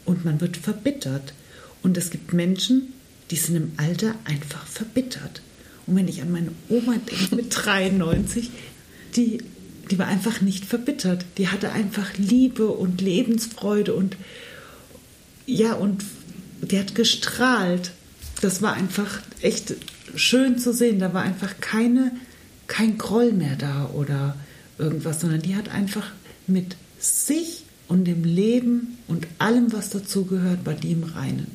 und 0.05 0.25
man 0.25 0.41
wird 0.41 0.57
verbittert. 0.57 1.33
Und 1.81 1.97
es 1.97 2.09
gibt 2.09 2.33
Menschen, 2.33 2.93
die 3.31 3.35
sind 3.35 3.55
im 3.55 3.71
Alter 3.77 4.15
einfach 4.25 4.65
verbittert. 4.65 5.41
Und 5.85 5.95
wenn 5.95 6.07
ich 6.07 6.21
an 6.21 6.31
meine 6.31 6.51
Oma 6.69 6.95
denke 6.97 7.35
mit 7.35 7.47
93, 7.65 8.49
die, 9.15 9.39
die 9.89 9.99
war 9.99 10.07
einfach 10.07 10.41
nicht 10.41 10.65
verbittert. 10.65 11.25
Die 11.37 11.47
hatte 11.47 11.71
einfach 11.71 12.17
Liebe 12.17 12.67
und 12.67 13.01
Lebensfreude 13.01 13.93
und 13.93 14.17
ja, 15.45 15.73
und 15.73 16.03
die 16.61 16.77
hat 16.77 16.93
gestrahlt. 16.93 17.91
Das 18.41 18.61
war 18.61 18.73
einfach 18.73 19.21
echt 19.41 19.73
schön 20.15 20.59
zu 20.59 20.73
sehen. 20.73 20.99
Da 20.99 21.13
war 21.13 21.23
einfach 21.23 21.59
keine, 21.59 22.11
kein 22.67 22.97
Groll 22.97 23.31
mehr 23.31 23.55
da 23.55 23.89
oder 23.93 24.35
irgendwas, 24.77 25.21
sondern 25.21 25.41
die 25.41 25.55
hat 25.55 25.69
einfach 25.69 26.11
mit 26.45 26.75
sich 26.99 27.63
und 27.89 28.05
dem 28.05 28.23
Leben 28.23 28.97
und 29.07 29.27
allem, 29.39 29.73
was 29.73 29.89
dazugehört, 29.89 30.63
bei 30.63 30.73
die 30.73 30.91
im 30.91 31.03
Reinen. 31.03 31.47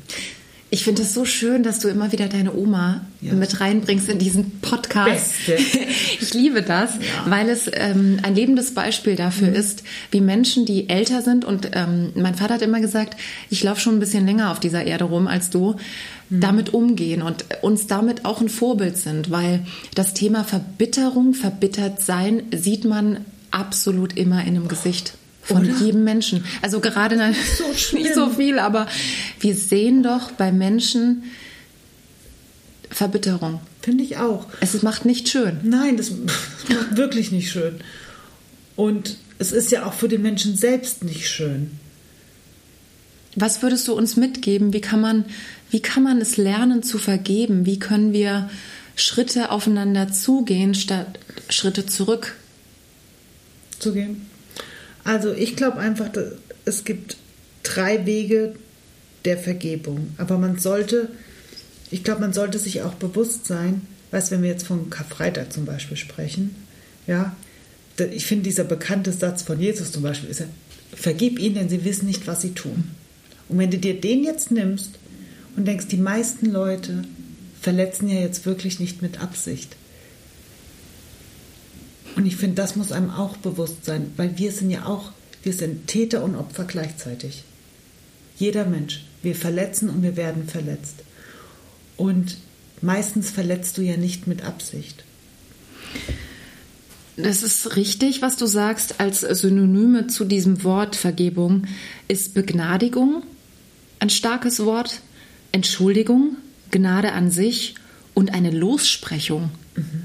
Ich 0.74 0.82
finde 0.82 1.02
es 1.02 1.14
so 1.14 1.24
schön, 1.24 1.62
dass 1.62 1.78
du 1.78 1.86
immer 1.86 2.10
wieder 2.10 2.26
deine 2.26 2.52
Oma 2.52 3.02
ja. 3.20 3.32
mit 3.32 3.60
reinbringst 3.60 4.08
in 4.08 4.18
diesen 4.18 4.58
Podcast. 4.60 5.46
Beste. 5.46 5.56
Ich 6.20 6.34
liebe 6.34 6.62
das, 6.62 6.94
ja. 6.94 7.30
weil 7.30 7.48
es 7.48 7.70
ähm, 7.72 8.18
ein 8.22 8.34
lebendes 8.34 8.74
Beispiel 8.74 9.14
dafür 9.14 9.48
mhm. 9.48 9.54
ist, 9.54 9.84
wie 10.10 10.20
Menschen, 10.20 10.64
die 10.64 10.88
älter 10.88 11.22
sind 11.22 11.44
und 11.44 11.70
ähm, 11.74 12.10
mein 12.16 12.34
Vater 12.34 12.54
hat 12.54 12.62
immer 12.62 12.80
gesagt, 12.80 13.16
ich 13.50 13.62
laufe 13.62 13.80
schon 13.80 13.96
ein 13.96 14.00
bisschen 14.00 14.26
länger 14.26 14.50
auf 14.50 14.58
dieser 14.58 14.84
Erde 14.84 15.04
rum 15.04 15.28
als 15.28 15.50
du, 15.50 15.76
mhm. 16.28 16.40
damit 16.40 16.74
umgehen 16.74 17.22
und 17.22 17.44
uns 17.62 17.86
damit 17.86 18.24
auch 18.24 18.40
ein 18.40 18.48
Vorbild 18.48 18.96
sind, 18.96 19.30
weil 19.30 19.64
das 19.94 20.14
Thema 20.14 20.42
Verbitterung, 20.42 21.34
verbittert 21.34 22.02
sein, 22.02 22.42
sieht 22.52 22.84
man 22.84 23.18
absolut 23.52 24.16
immer 24.16 24.40
in 24.40 24.56
einem 24.56 24.68
Gesicht 24.68 25.14
von 25.44 25.64
Oder? 25.64 25.78
jedem 25.78 26.04
Menschen. 26.04 26.44
Also 26.62 26.80
gerade 26.80 27.16
so 27.56 27.96
nicht 27.96 28.14
so 28.14 28.30
viel, 28.30 28.58
aber 28.58 28.86
wir 29.40 29.54
sehen 29.54 30.02
doch 30.02 30.32
bei 30.32 30.52
Menschen 30.52 31.24
Verbitterung. 32.90 33.60
Finde 33.82 34.04
ich 34.04 34.16
auch. 34.16 34.46
Es 34.60 34.80
macht 34.82 35.04
nicht 35.04 35.28
schön. 35.28 35.58
Nein, 35.64 35.96
das, 35.96 36.10
macht 36.68 36.96
wirklich 36.96 37.32
nicht 37.32 37.50
schön. 37.50 37.80
Und 38.76 39.18
es 39.38 39.52
ist 39.52 39.70
ja 39.72 39.84
auch 39.84 39.94
für 39.94 40.08
den 40.08 40.22
Menschen 40.22 40.56
selbst 40.56 41.04
nicht 41.04 41.28
schön. 41.28 41.72
Was 43.36 43.62
würdest 43.62 43.88
du 43.88 43.94
uns 43.94 44.16
mitgeben? 44.16 44.72
Wie 44.72 44.80
kann 44.80 45.00
man, 45.00 45.24
wie 45.70 45.80
kann 45.80 46.04
man 46.04 46.20
es 46.20 46.36
lernen 46.36 46.82
zu 46.82 46.98
vergeben? 46.98 47.66
Wie 47.66 47.80
können 47.80 48.12
wir 48.12 48.48
Schritte 48.96 49.50
aufeinander 49.50 50.12
zugehen, 50.12 50.74
statt 50.74 51.18
Schritte 51.48 51.84
zurück? 51.84 52.36
Zugehen. 53.80 54.26
Also 55.04 55.32
ich 55.32 55.56
glaube 55.56 55.78
einfach, 55.78 56.10
es 56.64 56.84
gibt 56.84 57.16
drei 57.62 58.06
Wege 58.06 58.54
der 59.24 59.38
Vergebung. 59.38 60.14
Aber 60.18 60.38
man 60.38 60.58
sollte, 60.58 61.10
ich 61.90 62.04
glaube, 62.04 62.22
man 62.22 62.32
sollte 62.32 62.58
sich 62.58 62.82
auch 62.82 62.94
bewusst 62.94 63.46
sein, 63.46 63.82
weißt 64.10 64.30
wenn 64.30 64.42
wir 64.42 64.50
jetzt 64.50 64.66
von 64.66 64.90
Karfreitag 64.90 65.52
zum 65.52 65.64
Beispiel 65.64 65.96
sprechen, 65.96 66.54
ja, 67.06 67.34
ich 68.10 68.26
finde 68.26 68.44
dieser 68.44 68.64
bekannte 68.64 69.12
Satz 69.12 69.42
von 69.42 69.60
Jesus 69.60 69.92
zum 69.92 70.02
Beispiel 70.02 70.30
ist 70.30 70.40
ja, 70.40 70.46
vergib 70.94 71.38
ihnen, 71.38 71.54
denn 71.54 71.68
sie 71.68 71.84
wissen 71.84 72.06
nicht, 72.06 72.26
was 72.26 72.40
sie 72.40 72.52
tun. 72.52 72.90
Und 73.48 73.58
wenn 73.58 73.70
du 73.70 73.78
dir 73.78 74.00
den 74.00 74.24
jetzt 74.24 74.50
nimmst 74.50 74.92
und 75.56 75.66
denkst, 75.66 75.86
die 75.88 75.96
meisten 75.96 76.46
Leute 76.46 77.02
verletzen 77.60 78.08
ja 78.08 78.20
jetzt 78.20 78.46
wirklich 78.46 78.80
nicht 78.80 79.02
mit 79.02 79.20
Absicht, 79.20 79.76
und 82.16 82.26
ich 82.26 82.36
finde, 82.36 82.56
das 82.56 82.76
muss 82.76 82.92
einem 82.92 83.10
auch 83.10 83.36
bewusst 83.36 83.84
sein, 83.84 84.12
weil 84.16 84.38
wir 84.38 84.52
sind 84.52 84.70
ja 84.70 84.86
auch, 84.86 85.12
wir 85.42 85.52
sind 85.52 85.86
Täter 85.86 86.22
und 86.22 86.36
Opfer 86.36 86.64
gleichzeitig. 86.64 87.44
Jeder 88.36 88.66
Mensch. 88.66 89.04
Wir 89.22 89.34
verletzen 89.34 89.88
und 89.88 90.02
wir 90.02 90.16
werden 90.16 90.46
verletzt. 90.46 90.96
Und 91.96 92.36
meistens 92.82 93.30
verletzt 93.30 93.78
du 93.78 93.82
ja 93.82 93.96
nicht 93.96 94.26
mit 94.26 94.44
Absicht. 94.44 95.04
Das 97.16 97.42
ist 97.42 97.76
richtig, 97.76 98.20
was 98.22 98.36
du 98.36 98.46
sagst. 98.46 99.00
Als 99.00 99.20
Synonyme 99.20 100.08
zu 100.08 100.24
diesem 100.24 100.62
Wort 100.62 100.96
Vergebung 100.96 101.66
ist 102.06 102.34
Begnadigung 102.34 103.22
ein 104.04 104.10
starkes 104.10 104.62
Wort, 104.66 105.00
Entschuldigung, 105.50 106.36
Gnade 106.70 107.12
an 107.12 107.30
sich 107.30 107.74
und 108.12 108.34
eine 108.34 108.50
Lossprechung. 108.50 109.50
Mhm. 109.76 110.02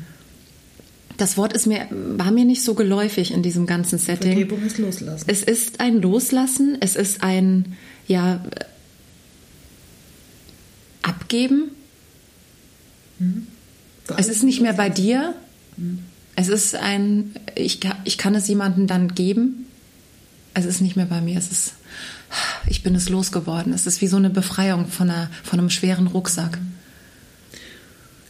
Das 1.19 1.35
Wort 1.35 1.51
ist 1.51 1.67
mir, 1.67 1.85
war 1.91 2.31
mir 2.31 2.45
nicht 2.45 2.63
so 2.63 2.75
geläufig 2.75 3.33
in 3.33 3.43
diesem 3.43 3.65
ganzen 3.65 3.99
Setting. 3.99 4.31
Vergebung 4.31 4.65
ist 4.65 4.77
Loslassen. 4.77 5.25
Es 5.27 5.43
ist 5.43 5.81
ein 5.81 6.01
Loslassen, 6.01 6.77
es 6.79 6.95
ist 6.95 7.21
ein, 7.21 7.75
ja, 8.07 8.41
Abgeben. 11.01 11.71
Mhm. 13.19 13.47
Es 14.15 14.29
ist 14.29 14.43
nicht 14.43 14.61
mehr 14.61 14.71
bei 14.71 14.89
dir. 14.89 15.35
Mhm. 15.75 15.99
Es 16.37 16.47
ist 16.47 16.75
ein, 16.75 17.35
ich, 17.55 17.81
ich 18.05 18.17
kann 18.17 18.33
es 18.33 18.47
jemandem 18.47 18.87
dann 18.87 19.13
geben. 19.13 19.65
Es 20.53 20.63
ist 20.63 20.79
nicht 20.79 20.95
mehr 20.95 21.05
bei 21.05 21.19
mir. 21.19 21.37
Es 21.37 21.51
ist, 21.51 21.73
ich 22.65 22.81
bin 22.81 22.95
es 22.95 23.09
losgeworden. 23.09 23.73
Es 23.73 23.87
ist 23.87 23.99
wie 23.99 24.07
so 24.07 24.15
eine 24.15 24.29
Befreiung 24.29 24.87
von, 24.87 25.09
einer, 25.09 25.29
von 25.43 25.59
einem 25.59 25.69
schweren 25.69 26.07
Rucksack. 26.07 26.59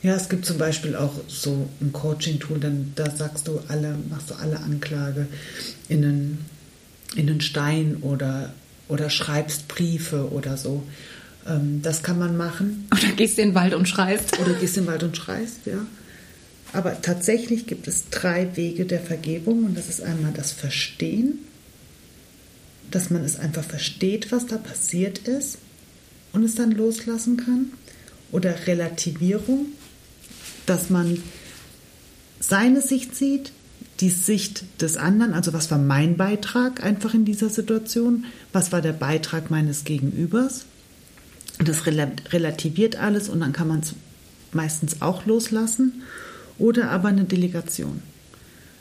Ja, 0.01 0.15
es 0.15 0.29
gibt 0.29 0.45
zum 0.45 0.57
Beispiel 0.57 0.95
auch 0.95 1.13
so 1.27 1.67
ein 1.81 1.91
Coaching-Tool, 1.91 2.59
dann 2.59 2.93
da 2.95 3.09
sagst 3.09 3.47
du 3.47 3.59
alle, 3.67 3.95
machst 4.09 4.29
du 4.29 4.35
alle 4.35 4.59
Anklage 4.59 5.27
in 5.89 6.03
einen, 6.03 6.45
in 7.15 7.29
einen 7.29 7.41
Stein 7.41 7.97
oder, 8.01 8.53
oder 8.87 9.09
schreibst 9.09 9.67
Briefe 9.67 10.31
oder 10.31 10.55
so. 10.55 10.83
Ähm, 11.45 11.81
das 11.81 12.01
kann 12.01 12.17
man 12.17 12.37
machen. 12.37 12.87
Oder 12.91 13.11
gehst 13.13 13.39
in 13.39 13.49
den 13.49 13.55
Wald 13.55 13.73
und 13.73 13.89
schreist. 13.89 14.39
Oder 14.39 14.53
gehst 14.53 14.77
in 14.77 14.83
den 14.83 14.91
Wald 14.91 15.03
und 15.03 15.17
schreist, 15.17 15.65
ja. 15.65 15.85
Aber 16.71 17.01
tatsächlich 17.01 17.65
gibt 17.65 17.87
es 17.87 18.09
drei 18.09 18.55
Wege 18.55 18.85
der 18.85 18.99
Vergebung 19.01 19.65
und 19.65 19.77
das 19.77 19.89
ist 19.89 20.01
einmal 20.01 20.31
das 20.33 20.51
Verstehen, 20.51 21.39
dass 22.91 23.09
man 23.09 23.23
es 23.23 23.39
einfach 23.39 23.63
versteht, 23.63 24.31
was 24.31 24.45
da 24.45 24.57
passiert 24.57 25.19
ist 25.19 25.57
und 26.31 26.43
es 26.43 26.55
dann 26.55 26.71
loslassen 26.71 27.37
kann. 27.37 27.71
Oder 28.31 28.67
Relativierung, 28.67 29.65
dass 30.69 30.89
man 30.89 31.21
seine 32.39 32.81
Sicht 32.81 33.15
sieht, 33.15 33.51
die 33.99 34.09
Sicht 34.09 34.63
des 34.81 34.95
anderen, 34.95 35.33
also 35.33 35.51
was 35.51 35.71
war 35.71 35.77
mein 35.77 36.15
Beitrag 36.15 36.83
einfach 36.83 37.13
in 37.13 37.25
dieser 37.25 37.49
Situation, 37.49 38.25
was 38.53 38.71
war 38.71 38.81
der 38.81 38.93
Beitrag 38.93 39.51
meines 39.51 39.83
Gegenübers. 39.83 40.65
Das 41.57 41.85
relativiert 41.85 42.95
alles 42.95 43.27
und 43.27 43.41
dann 43.41 43.51
kann 43.51 43.67
man 43.67 43.81
es 43.81 43.93
meistens 44.53 45.01
auch 45.01 45.25
loslassen 45.25 46.03
oder 46.57 46.89
aber 46.91 47.09
eine 47.09 47.25
Delegation. 47.25 48.01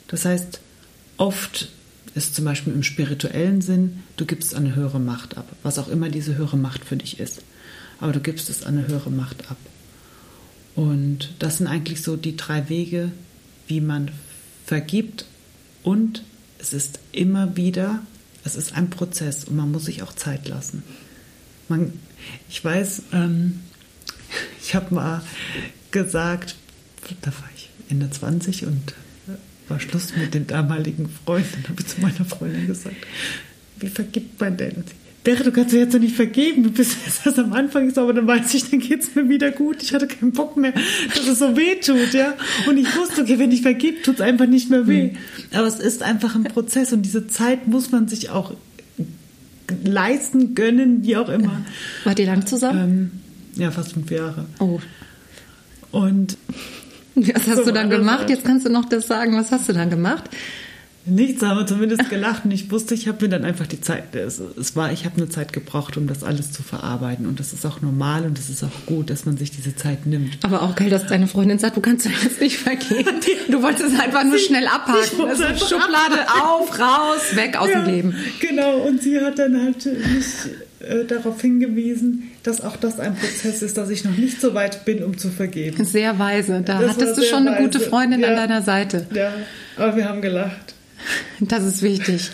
Das 0.06 0.24
heißt, 0.24 0.60
oft 1.16 1.68
ist 2.14 2.36
zum 2.36 2.44
Beispiel 2.44 2.72
im 2.72 2.84
spirituellen 2.84 3.60
Sinn, 3.60 4.04
du 4.16 4.24
gibst 4.24 4.54
eine 4.54 4.76
höhere 4.76 5.00
Macht 5.00 5.36
ab, 5.36 5.48
was 5.62 5.78
auch 5.78 5.88
immer 5.88 6.08
diese 6.08 6.36
höhere 6.36 6.56
Macht 6.56 6.84
für 6.84 6.96
dich 6.96 7.18
ist. 7.18 7.42
Aber 8.00 8.12
du 8.12 8.20
gibst 8.20 8.48
es 8.48 8.62
an 8.62 8.78
eine 8.78 8.86
höhere 8.86 9.10
Macht 9.10 9.50
ab. 9.50 9.56
Und 10.78 11.30
das 11.40 11.56
sind 11.58 11.66
eigentlich 11.66 12.02
so 12.02 12.14
die 12.14 12.36
drei 12.36 12.68
Wege, 12.68 13.10
wie 13.66 13.80
man 13.80 14.12
vergibt. 14.64 15.24
Und 15.82 16.22
es 16.60 16.72
ist 16.72 17.00
immer 17.10 17.56
wieder, 17.56 17.98
es 18.44 18.54
ist 18.54 18.76
ein 18.76 18.88
Prozess 18.88 19.42
und 19.42 19.56
man 19.56 19.72
muss 19.72 19.86
sich 19.86 20.04
auch 20.04 20.12
Zeit 20.12 20.46
lassen. 20.46 20.84
Man, 21.68 21.94
ich 22.48 22.64
weiß, 22.64 23.02
ähm, 23.12 23.58
ich 24.62 24.76
habe 24.76 24.94
mal 24.94 25.20
gesagt, 25.90 26.54
da 27.22 27.32
war 27.32 27.50
ich 27.56 27.70
Ende 27.88 28.08
20 28.08 28.66
und 28.66 28.92
äh, 29.26 29.32
war 29.68 29.80
Schluss 29.80 30.14
mit 30.16 30.32
den 30.32 30.46
damaligen 30.46 31.08
Freunden. 31.08 31.50
Dann 31.54 31.70
habe 31.70 31.82
ich 31.82 31.88
zu 31.88 32.00
meiner 32.00 32.24
Freundin 32.24 32.68
gesagt, 32.68 33.04
wie 33.80 33.88
vergibt 33.88 34.40
man 34.40 34.56
denn? 34.56 34.84
Wäre, 35.28 35.44
du 35.44 35.52
kannst 35.52 35.74
mir 35.74 35.80
jetzt 35.80 35.92
noch 35.92 36.00
nicht 36.00 36.16
vergeben, 36.16 36.62
du 36.62 36.70
bist 36.70 36.96
jetzt 37.04 37.26
erst 37.26 37.38
am 37.38 37.52
Anfang, 37.52 37.94
aber 37.98 38.14
dann 38.14 38.26
weiß 38.26 38.54
ich, 38.54 38.70
dann 38.70 38.80
geht 38.80 39.02
es 39.02 39.14
mir 39.14 39.28
wieder 39.28 39.50
gut. 39.50 39.82
Ich 39.82 39.92
hatte 39.92 40.06
keinen 40.06 40.32
Bock 40.32 40.56
mehr, 40.56 40.72
dass 41.14 41.26
es 41.26 41.38
so 41.38 41.54
weh 41.54 41.74
tut, 41.74 42.14
ja. 42.14 42.32
Und 42.66 42.78
ich 42.78 42.96
wusste, 42.96 43.20
okay, 43.20 43.38
wenn 43.38 43.52
ich 43.52 43.60
vergib, 43.60 44.02
tut 44.04 44.14
es 44.14 44.20
einfach 44.22 44.46
nicht 44.46 44.70
mehr 44.70 44.86
weh. 44.86 45.08
Mhm. 45.08 45.16
Aber 45.52 45.66
es 45.66 45.80
ist 45.80 46.02
einfach 46.02 46.34
ein 46.34 46.44
Prozess 46.44 46.94
und 46.94 47.02
diese 47.02 47.26
Zeit 47.26 47.66
muss 47.66 47.92
man 47.92 48.08
sich 48.08 48.30
auch 48.30 48.54
leisten, 49.84 50.54
gönnen, 50.54 51.02
wie 51.04 51.18
auch 51.18 51.28
immer. 51.28 51.60
Wart 52.04 52.18
ihr 52.18 52.24
lang 52.24 52.46
zusammen? 52.46 53.10
Ähm, 53.54 53.62
ja, 53.62 53.70
fast 53.70 53.92
fünf 53.92 54.10
Jahre. 54.10 54.46
Oh. 54.60 54.80
Und 55.92 56.38
was 57.16 57.46
hast 57.48 57.56
so 57.56 57.64
du 57.66 57.72
dann 57.74 57.90
gemacht? 57.90 58.30
Jetzt 58.30 58.46
kannst 58.46 58.64
du 58.64 58.70
noch 58.70 58.86
das 58.86 59.06
sagen. 59.06 59.36
Was 59.36 59.52
hast 59.52 59.68
du 59.68 59.74
dann 59.74 59.90
gemacht? 59.90 60.30
Nichts, 61.04 61.42
haben 61.42 61.58
wir 61.58 61.66
zumindest 61.66 62.10
gelacht 62.10 62.44
und 62.44 62.50
ich 62.50 62.70
wusste, 62.70 62.94
ich 62.94 63.08
habe 63.08 63.24
mir 63.24 63.30
dann 63.30 63.44
einfach 63.44 63.66
die 63.66 63.80
Zeit, 63.80 64.14
es, 64.14 64.38
es 64.38 64.76
war, 64.76 64.92
ich 64.92 65.04
habe 65.04 65.16
eine 65.16 65.28
Zeit 65.28 65.52
gebraucht, 65.52 65.96
um 65.96 66.06
das 66.06 66.22
alles 66.22 66.52
zu 66.52 66.62
verarbeiten 66.62 67.26
und 67.26 67.40
das 67.40 67.52
ist 67.52 67.64
auch 67.64 67.80
normal 67.80 68.24
und 68.24 68.36
das 68.36 68.50
ist 68.50 68.62
auch 68.62 68.86
gut, 68.86 69.08
dass 69.08 69.24
man 69.24 69.38
sich 69.38 69.50
diese 69.50 69.74
Zeit 69.74 70.06
nimmt. 70.06 70.38
Aber 70.42 70.62
auch 70.62 70.74
geil, 70.74 70.90
dass 70.90 71.06
deine 71.06 71.26
Freundin 71.26 71.58
sagt, 71.58 71.76
du 71.76 71.80
kannst 71.80 72.06
mir 72.06 72.12
jetzt 72.22 72.40
nicht 72.40 72.58
vergehen. 72.58 73.06
Du 73.50 73.62
wolltest 73.62 73.94
es 73.94 74.00
einfach 74.00 74.24
nur 74.24 74.38
schnell 74.38 74.66
abhaken. 74.66 75.26
Also 75.26 75.44
Schublade 75.44 76.28
abhaken. 76.28 76.42
auf, 76.42 76.78
raus, 76.78 77.34
weg 77.34 77.56
aus 77.58 77.68
ja, 77.70 77.80
dem 77.80 77.94
Leben. 77.94 78.14
Genau, 78.40 78.76
und 78.78 79.02
sie 79.02 79.20
hat 79.20 79.38
dann 79.38 79.62
halt 79.62 79.86
mich 79.86 80.26
äh, 80.80 81.04
darauf 81.04 81.40
hingewiesen, 81.40 82.30
dass 82.42 82.60
auch 82.60 82.76
das 82.76 83.00
ein 83.00 83.16
Prozess 83.16 83.62
ist, 83.62 83.76
dass 83.78 83.90
ich 83.90 84.04
noch 84.04 84.16
nicht 84.16 84.40
so 84.40 84.54
weit 84.54 84.84
bin, 84.84 85.02
um 85.02 85.16
zu 85.16 85.30
vergeben. 85.30 85.84
Sehr 85.84 86.18
weise. 86.18 86.62
Da 86.64 86.80
das 86.80 86.90
hattest 86.90 87.18
du 87.18 87.22
schon 87.22 87.48
eine 87.48 87.56
gute 87.58 87.80
Freundin 87.80 88.20
ja, 88.20 88.28
an 88.28 88.36
deiner 88.36 88.62
Seite. 88.62 89.06
Ja, 89.12 89.32
aber 89.76 89.96
wir 89.96 90.08
haben 90.08 90.20
gelacht. 90.20 90.74
Das 91.40 91.64
ist 91.64 91.82
wichtig. 91.82 92.30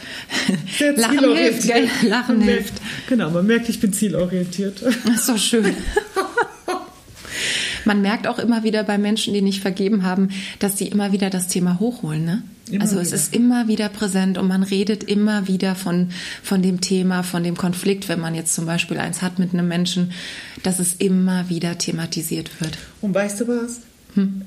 Lachen 0.97 1.37
hilft, 1.37 1.67
gell? 1.67 1.89
Lachen 2.03 2.39
man 2.39 2.49
hilft. 2.49 2.75
Merkt, 2.75 3.09
genau, 3.09 3.31
man 3.31 3.47
merkt, 3.47 3.69
ich 3.69 3.81
bin 3.81 3.93
zielorientiert. 3.93 4.83
Das 4.83 5.21
ist 5.21 5.29
doch 5.29 5.39
schön. 5.39 5.75
Man 7.85 8.01
merkt 8.01 8.27
auch 8.27 8.39
immer 8.39 8.65
wieder 8.65 8.83
bei 8.83 8.99
Menschen, 8.99 9.35
die 9.35 9.43
nicht 9.43 9.61
vergeben 9.61 10.05
haben, 10.05 10.31
dass 10.59 10.79
sie 10.79 10.89
immer 10.89 11.13
wieder 11.13 11.31
das 11.31 11.49
Thema 11.49 11.79
hochholen. 11.81 12.25
Ne? 12.25 12.43
also 12.81 12.99
es 12.99 13.13
ist 13.13 13.35
immer 13.35 13.69
wieder 13.69 13.89
präsent 13.89 14.39
und 14.39 14.49
man 14.49 14.63
redet 14.63 15.05
immer 15.05 15.49
wieder 15.49 15.75
von, 15.75 16.09
von 16.43 16.63
dem 16.63 16.81
Thema, 16.81 17.23
von 17.23 17.45
dem 17.45 17.57
Konflikt, 17.57 18.09
wenn 18.09 18.21
man 18.21 18.35
jetzt 18.35 18.55
zum 18.55 18.65
Beispiel 18.67 18.99
eins 18.99 19.21
hat 19.21 19.39
mit 19.39 19.53
einem 19.53 19.69
Menschen, 19.69 20.13
dass 20.63 20.79
es 20.79 20.95
immer 20.95 21.51
wieder 21.51 21.77
thematisiert 21.77 22.51
wird. 22.61 22.79
Und 23.03 23.15
weißt 23.15 23.41
du 23.41 23.49
was? 23.49 23.81
Hm? 24.15 24.43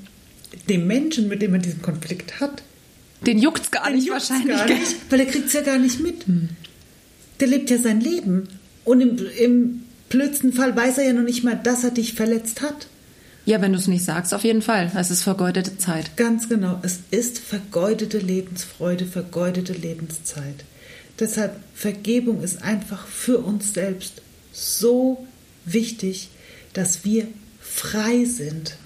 Dem 0.68 0.86
Menschen, 0.86 1.28
mit 1.28 1.42
dem 1.42 1.52
man 1.52 1.62
diesen 1.62 1.82
Konflikt 1.82 2.40
hat, 2.40 2.62
den 3.26 3.38
juckt 3.38 3.64
es 3.64 3.70
gar 3.70 3.90
nicht 3.90 4.10
wahrscheinlich. 4.10 4.56
Gar 4.56 4.68
nicht, 4.68 4.96
weil 5.10 5.20
er 5.20 5.26
kriegt 5.26 5.46
es 5.46 5.52
ja 5.52 5.62
gar 5.62 5.78
nicht 5.78 6.00
mit. 6.00 6.26
Hm. 6.26 6.50
Der 7.40 7.48
lebt 7.48 7.70
ja 7.70 7.78
sein 7.78 8.00
Leben. 8.00 8.48
Und 8.84 9.00
im, 9.00 9.18
im 9.38 9.82
blödsten 10.08 10.52
Fall 10.52 10.74
weiß 10.74 10.98
er 10.98 11.06
ja 11.06 11.12
noch 11.12 11.22
nicht 11.22 11.44
mal, 11.44 11.56
dass 11.56 11.84
er 11.84 11.90
dich 11.90 12.14
verletzt 12.14 12.62
hat. 12.62 12.86
Ja, 13.44 13.62
wenn 13.62 13.72
du 13.72 13.78
es 13.78 13.86
nicht 13.86 14.04
sagst, 14.04 14.34
auf 14.34 14.44
jeden 14.44 14.62
Fall. 14.62 14.92
Es 14.94 15.10
ist 15.10 15.22
vergeudete 15.22 15.78
Zeit. 15.78 16.16
Ganz 16.16 16.48
genau. 16.48 16.78
Es 16.82 17.00
ist 17.10 17.38
vergeudete 17.38 18.18
Lebensfreude, 18.18 19.06
vergeudete 19.06 19.72
Lebenszeit. 19.72 20.64
Deshalb, 21.18 21.56
Vergebung 21.74 22.42
ist 22.42 22.62
einfach 22.62 23.06
für 23.06 23.38
uns 23.38 23.74
selbst 23.74 24.22
so 24.52 25.26
wichtig, 25.64 26.28
dass 26.74 27.04
wir 27.04 27.26
frei 27.60 28.24
sind. 28.24 28.76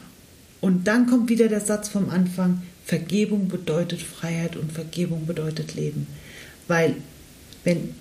Und 0.61 0.87
dann 0.87 1.07
kommt 1.07 1.29
wieder 1.29 1.49
der 1.49 1.61
Satz 1.61 1.89
vom 1.89 2.09
Anfang, 2.09 2.63
Vergebung 2.85 3.49
bedeutet 3.49 4.03
Freiheit 4.03 4.57
und 4.57 4.73
Vergebung 4.73 5.27
bedeutet 5.27 5.75
Leben. 5.75 6.07
Weil 6.69 6.97
wenn 7.65 7.95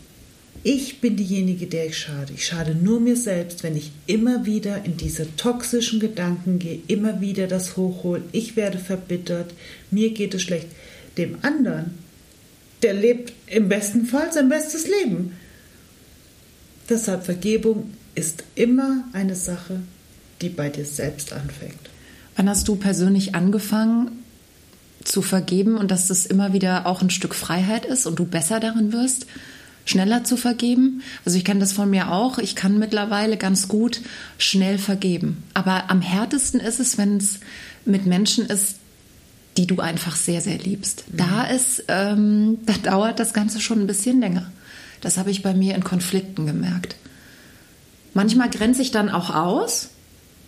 ich 0.64 1.02
bin 1.02 1.16
diejenige, 1.16 1.66
der 1.66 1.88
ich 1.88 1.98
schade, 1.98 2.34
ich 2.34 2.46
schade 2.46 2.76
nur 2.76 3.00
mir 3.00 3.16
selbst, 3.16 3.64
wenn 3.64 3.76
ich 3.76 3.92
immer 4.06 4.46
wieder 4.46 4.86
in 4.86 4.96
diese 4.96 5.36
toxischen 5.36 6.00
Gedanken 6.00 6.60
gehe, 6.60 6.82
immer 6.88 7.20
wieder 7.20 7.48
das 7.48 7.78
hochhole, 7.78 8.22
ich 8.32 8.56
werde 8.56 8.78
verbittert, 8.78 9.54
mir 9.90 10.12
geht 10.12 10.36
es 10.36 10.44
schlecht. 10.44 10.68
Dem 11.18 11.38
anderen, 11.42 11.98
der 12.84 12.94
lebt 12.94 13.34
im 13.48 13.70
besten 13.70 14.06
Fall 14.06 14.32
sein 14.32 14.50
bestes 14.50 14.88
Leben. 14.88 15.34
Deshalb 16.90 17.26
Vergebung 17.26 17.92
ist 18.14 18.44
immer 18.54 19.06
eine 19.14 19.36
Sache, 19.36 19.80
die 20.42 20.50
bei 20.50 20.70
dir 20.70 20.86
selbst 20.86 21.34
anfängt. 21.34 21.90
Wann 22.36 22.50
hast 22.50 22.68
du 22.68 22.76
persönlich 22.76 23.34
angefangen, 23.34 24.21
zu 25.04 25.22
vergeben 25.22 25.78
und 25.78 25.92
dass 25.92 26.08
das 26.08 26.26
immer 26.26 26.54
wieder 26.54 26.86
auch 26.86 27.02
ein 27.02 27.10
Stück 27.10 27.36
Freiheit 27.36 27.86
ist 27.86 28.06
und 28.06 28.20
du 28.20 28.26
besser 28.26 28.60
darin 28.60 28.94
wirst, 28.94 29.26
schneller 29.86 30.24
zu 30.24 30.38
vergeben. 30.38 31.02
Also 31.26 31.38
ich 31.38 31.46
kenne 31.46 31.60
das 31.60 31.74
von 31.74 31.90
mir 31.90 32.12
auch. 32.12 32.38
Ich 32.38 32.56
kann 32.56 32.78
mittlerweile 32.78 33.38
ganz 33.38 33.68
gut 33.68 34.02
schnell 34.38 34.78
vergeben. 34.78 35.44
Aber 35.54 35.90
am 35.90 36.02
härtesten 36.02 36.60
ist 36.60 36.80
es, 36.80 36.98
wenn 36.98 37.18
es 37.18 37.40
mit 37.86 38.06
Menschen 38.06 38.46
ist, 38.46 38.76
die 39.58 39.68
du 39.68 39.80
einfach 39.80 40.16
sehr, 40.16 40.42
sehr 40.42 40.58
liebst. 40.58 41.06
Mhm. 41.12 41.18
Da 41.18 41.44
ist, 41.46 41.84
ähm, 41.88 42.60
da 42.66 42.74
dauert 42.74 43.20
das 43.20 43.34
Ganze 43.34 43.60
schon 43.60 43.82
ein 43.82 43.88
bisschen 43.88 44.22
länger. 44.22 44.52
Das 45.02 45.18
habe 45.18 45.32
ich 45.32 45.42
bei 45.42 45.54
mir 45.54 45.76
in 45.76 45.84
Konflikten 45.84 46.46
gemerkt. 46.46 46.96
Manchmal 48.14 48.50
grenze 48.50 48.82
ich 48.82 48.92
dann 48.92 49.10
auch 49.10 49.34
aus, 49.34 49.90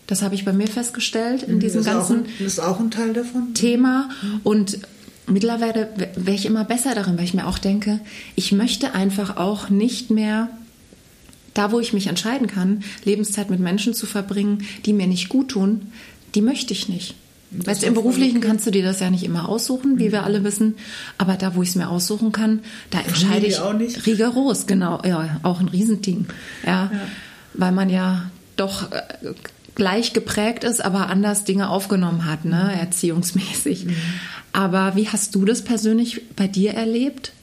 Das 0.08 0.22
habe 0.22 0.36
ich 0.36 0.46
bei 0.46 0.54
mir 0.54 0.68
festgestellt 0.68 1.44
in 1.44 1.56
Mhm, 1.56 1.60
diesem 1.60 1.82
ist 1.82 1.86
ganzen 1.86 2.26
auch, 2.26 2.46
ist 2.46 2.60
auch 2.60 2.80
ein 2.80 2.92
Teil 2.92 3.14
davon. 3.14 3.54
Thema. 3.54 4.10
Und 4.44 4.80
mittlerweile 5.28 5.90
wäre 6.16 6.36
ich 6.36 6.46
immer 6.46 6.66
besser 6.66 6.94
darin, 6.96 7.18
weil 7.18 7.26
ich 7.26 7.34
mir 7.34 7.48
auch 7.48 7.58
denke, 7.58 8.00
ich 8.36 8.52
möchte 8.52 8.94
einfach 8.94 9.38
auch 9.38 9.70
nicht 9.70 10.10
mehr 10.10 10.50
da, 11.54 11.72
wo 11.72 11.80
ich 11.80 11.94
mich 11.94 12.08
entscheiden 12.08 12.48
kann, 12.48 12.84
Lebenszeit 13.06 13.50
mit 13.50 13.60
Menschen 13.60 13.94
zu 13.94 14.06
verbringen, 14.06 14.66
die 14.86 14.94
mir 14.94 15.08
nicht 15.08 15.30
gut 15.30 15.50
tun, 15.50 15.92
die 16.36 16.42
möchte 16.42 16.74
ich 16.74 16.90
nicht. 16.90 17.16
Das 17.52 17.68
Weißt 17.68 17.84
im 17.84 17.94
Beruflichen 17.94 18.38
okay. 18.38 18.48
kannst 18.48 18.66
du 18.66 18.72
dir 18.72 18.84
das 18.84 19.00
ja 19.00 19.12
nicht 19.12 19.24
immer 19.24 19.48
aussuchen, 19.48 20.00
wie 20.00 20.12
wir 20.12 20.24
alle 20.24 20.44
wissen. 20.44 20.76
Aber 21.20 21.36
da, 21.36 21.56
wo 21.56 21.62
ich 21.62 21.70
es 21.70 21.76
mir 21.76 21.88
aussuchen 21.88 22.32
kann, 22.32 22.62
da 22.90 23.00
entscheide 23.00 23.46
ich 23.46 23.60
auch 23.60 23.74
nicht. 23.74 24.08
rigoros, 24.08 24.66
genau. 24.66 25.00
Ja, 25.06 25.40
auch 25.44 25.60
ein 25.60 25.68
Riesending. 25.68 26.26
Ja, 26.66 26.92
weil 27.54 27.72
man 27.72 27.92
ja 27.92 28.32
doch 28.56 28.92
äh, 28.92 29.02
gleich 29.76 30.14
geprägt 30.14 30.64
ist, 30.64 30.84
aber 30.84 31.08
anders 31.08 31.44
Dinge 31.44 31.70
aufgenommen 31.70 32.26
hat, 32.26 32.46
ne, 32.46 32.78
erziehungsmäßig. 32.80 33.88
Aber 34.52 34.96
wie 34.96 35.10
hast 35.10 35.34
du 35.36 35.46
das 35.46 35.64
persönlich 35.64 36.30
bei 36.36 36.48
dir 36.48 36.74
erlebt? 36.74 37.34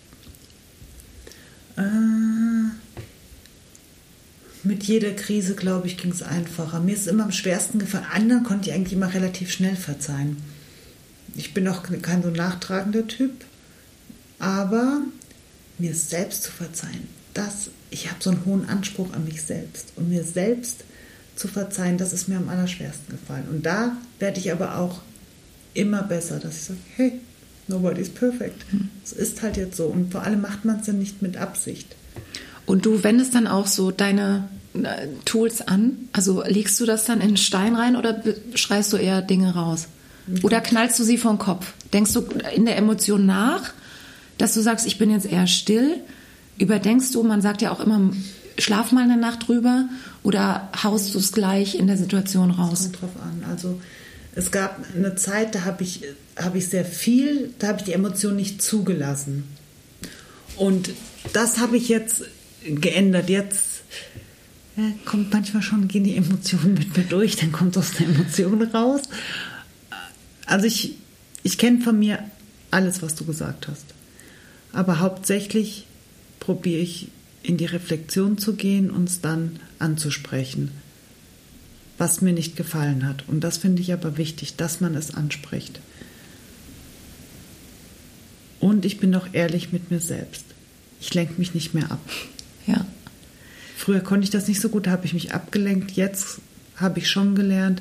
Äh, 1.76 1.82
mit 4.62 4.84
jeder 4.84 5.12
Krise, 5.12 5.54
glaube 5.54 5.86
ich, 5.86 5.96
ging 5.96 6.12
es 6.12 6.22
einfacher. 6.22 6.80
Mir 6.80 6.94
ist 6.94 7.02
es 7.02 7.06
immer 7.06 7.24
am 7.24 7.32
schwersten 7.32 7.78
gefallen. 7.78 8.06
Anderen 8.12 8.44
konnte 8.44 8.68
ich 8.68 8.74
eigentlich 8.74 8.92
immer 8.92 9.12
relativ 9.12 9.50
schnell 9.50 9.76
verzeihen. 9.76 10.36
Ich 11.34 11.54
bin 11.54 11.66
auch 11.68 11.82
kein 12.02 12.22
so 12.22 12.30
nachtragender 12.30 13.06
Typ, 13.06 13.32
aber 14.38 15.00
mir 15.78 15.94
selbst 15.94 16.42
zu 16.42 16.52
verzeihen, 16.52 17.08
das, 17.34 17.70
ich 17.90 18.10
habe 18.10 18.22
so 18.22 18.30
einen 18.30 18.44
hohen 18.44 18.68
Anspruch 18.68 19.12
an 19.12 19.24
mich 19.24 19.42
selbst. 19.42 19.92
Und 19.96 20.10
mir 20.10 20.24
selbst 20.24 20.84
zu 21.40 21.48
verzeihen, 21.48 21.96
das 21.96 22.12
ist 22.12 22.28
mir 22.28 22.36
am 22.36 22.48
allerschwersten 22.48 23.10
gefallen. 23.10 23.48
Und 23.50 23.64
da 23.64 23.96
werde 24.18 24.38
ich 24.38 24.52
aber 24.52 24.76
auch 24.76 25.00
immer 25.72 26.02
besser, 26.02 26.38
dass 26.38 26.56
ich 26.56 26.62
sage, 26.64 26.78
hey, 26.96 27.12
nobody's 27.66 28.10
perfect. 28.10 28.62
Es 29.02 29.12
ist 29.12 29.40
halt 29.40 29.56
jetzt 29.56 29.76
so. 29.76 29.86
Und 29.86 30.12
vor 30.12 30.22
allem 30.22 30.42
macht 30.42 30.64
man 30.64 30.80
es 30.80 30.86
ja 30.86 30.92
nicht 30.92 31.22
mit 31.22 31.38
Absicht. 31.38 31.96
Und 32.66 32.84
du 32.84 33.02
wendest 33.02 33.34
dann 33.34 33.46
auch 33.46 33.66
so 33.66 33.90
deine 33.90 34.48
äh, 34.74 35.08
Tools 35.24 35.66
an? 35.66 36.08
Also 36.12 36.42
legst 36.46 36.78
du 36.78 36.84
das 36.84 37.06
dann 37.06 37.22
in 37.22 37.38
Stein 37.38 37.74
rein 37.74 37.96
oder 37.96 38.22
schreist 38.54 38.92
du 38.92 38.98
eher 38.98 39.22
Dinge 39.22 39.54
raus? 39.54 39.88
Oder 40.42 40.60
knallst 40.60 40.98
du 40.98 41.04
sie 41.04 41.16
vom 41.16 41.38
Kopf? 41.38 41.72
Denkst 41.92 42.12
du 42.12 42.20
in 42.54 42.66
der 42.66 42.76
Emotion 42.76 43.26
nach, 43.26 43.72
dass 44.38 44.54
du 44.54 44.60
sagst, 44.60 44.86
ich 44.86 44.98
bin 44.98 45.10
jetzt 45.10 45.26
eher 45.26 45.46
still? 45.46 45.96
Überdenkst 46.58 47.10
du, 47.12 47.22
man 47.22 47.40
sagt 47.40 47.62
ja 47.62 47.72
auch 47.72 47.80
immer, 47.80 48.12
schlaf 48.60 48.92
mal 48.92 49.04
eine 49.04 49.16
Nacht 49.16 49.48
drüber 49.48 49.88
oder 50.22 50.68
haust 50.82 51.14
du 51.14 51.18
es 51.18 51.32
gleich 51.32 51.74
in 51.74 51.86
der 51.86 51.96
Situation 51.96 52.50
raus? 52.50 52.82
Kommt 52.82 53.02
drauf 53.02 53.22
an. 53.22 53.44
Also 53.48 53.80
es 54.34 54.50
gab 54.50 54.84
eine 54.94 55.14
Zeit, 55.16 55.54
da 55.54 55.64
habe 55.64 55.82
ich, 55.82 56.02
habe 56.36 56.58
ich 56.58 56.68
sehr 56.68 56.84
viel, 56.84 57.50
da 57.58 57.68
habe 57.68 57.78
ich 57.78 57.84
die 57.84 57.92
Emotionen 57.92 58.36
nicht 58.36 58.62
zugelassen. 58.62 59.44
Und 60.56 60.90
das 61.32 61.58
habe 61.58 61.76
ich 61.76 61.88
jetzt 61.88 62.22
geändert. 62.64 63.28
Jetzt 63.28 63.82
ja, 64.76 64.84
kommt 65.04 65.32
manchmal 65.32 65.62
schon, 65.62 65.88
gehen 65.88 66.04
die 66.04 66.16
Emotionen 66.16 66.74
mit 66.74 66.96
mir 66.96 67.04
durch, 67.04 67.36
dann 67.36 67.52
kommt 67.52 67.76
aus 67.76 67.92
der 67.92 68.06
Emotion 68.06 68.62
raus. 68.62 69.02
Also 70.46 70.66
ich, 70.66 70.96
ich 71.42 71.58
kenne 71.58 71.80
von 71.80 71.98
mir 71.98 72.18
alles, 72.70 73.02
was 73.02 73.14
du 73.14 73.24
gesagt 73.24 73.68
hast. 73.68 73.86
Aber 74.72 75.00
hauptsächlich 75.00 75.86
probiere 76.38 76.80
ich 76.80 77.08
in 77.42 77.56
die 77.56 77.66
Reflexion 77.66 78.38
zu 78.38 78.54
gehen 78.54 78.90
und 78.90 79.08
es 79.08 79.20
dann 79.20 79.58
anzusprechen, 79.78 80.70
was 81.98 82.20
mir 82.20 82.32
nicht 82.32 82.56
gefallen 82.56 83.06
hat. 83.06 83.24
Und 83.28 83.40
das 83.40 83.58
finde 83.58 83.82
ich 83.82 83.92
aber 83.92 84.16
wichtig, 84.16 84.56
dass 84.56 84.80
man 84.80 84.94
es 84.94 85.14
anspricht. 85.14 85.80
Und 88.60 88.84
ich 88.84 88.98
bin 88.98 89.14
auch 89.14 89.28
ehrlich 89.32 89.72
mit 89.72 89.90
mir 89.90 90.00
selbst. 90.00 90.44
Ich 91.00 91.14
lenke 91.14 91.34
mich 91.38 91.54
nicht 91.54 91.72
mehr 91.72 91.90
ab. 91.90 92.00
Ja. 92.66 92.86
Früher 93.76 94.00
konnte 94.00 94.24
ich 94.24 94.30
das 94.30 94.46
nicht 94.46 94.60
so 94.60 94.68
gut, 94.68 94.86
da 94.86 94.90
habe 94.90 95.06
ich 95.06 95.14
mich 95.14 95.32
abgelenkt. 95.32 95.92
Jetzt 95.92 96.40
habe 96.76 96.98
ich 96.98 97.08
schon 97.08 97.34
gelernt. 97.34 97.80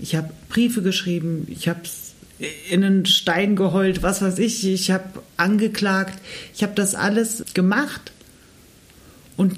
Ich 0.00 0.16
habe 0.16 0.30
Briefe 0.48 0.82
geschrieben, 0.82 1.46
ich 1.48 1.68
habe 1.68 1.80
in 2.68 2.84
einen 2.84 3.06
Stein 3.06 3.56
geheult, 3.56 4.02
was 4.02 4.20
weiß 4.20 4.38
ich. 4.40 4.66
Ich 4.66 4.90
habe 4.90 5.22
angeklagt. 5.36 6.18
Ich 6.54 6.62
habe 6.62 6.74
das 6.74 6.94
alles 6.94 7.44
gemacht. 7.54 8.12
Und 9.36 9.54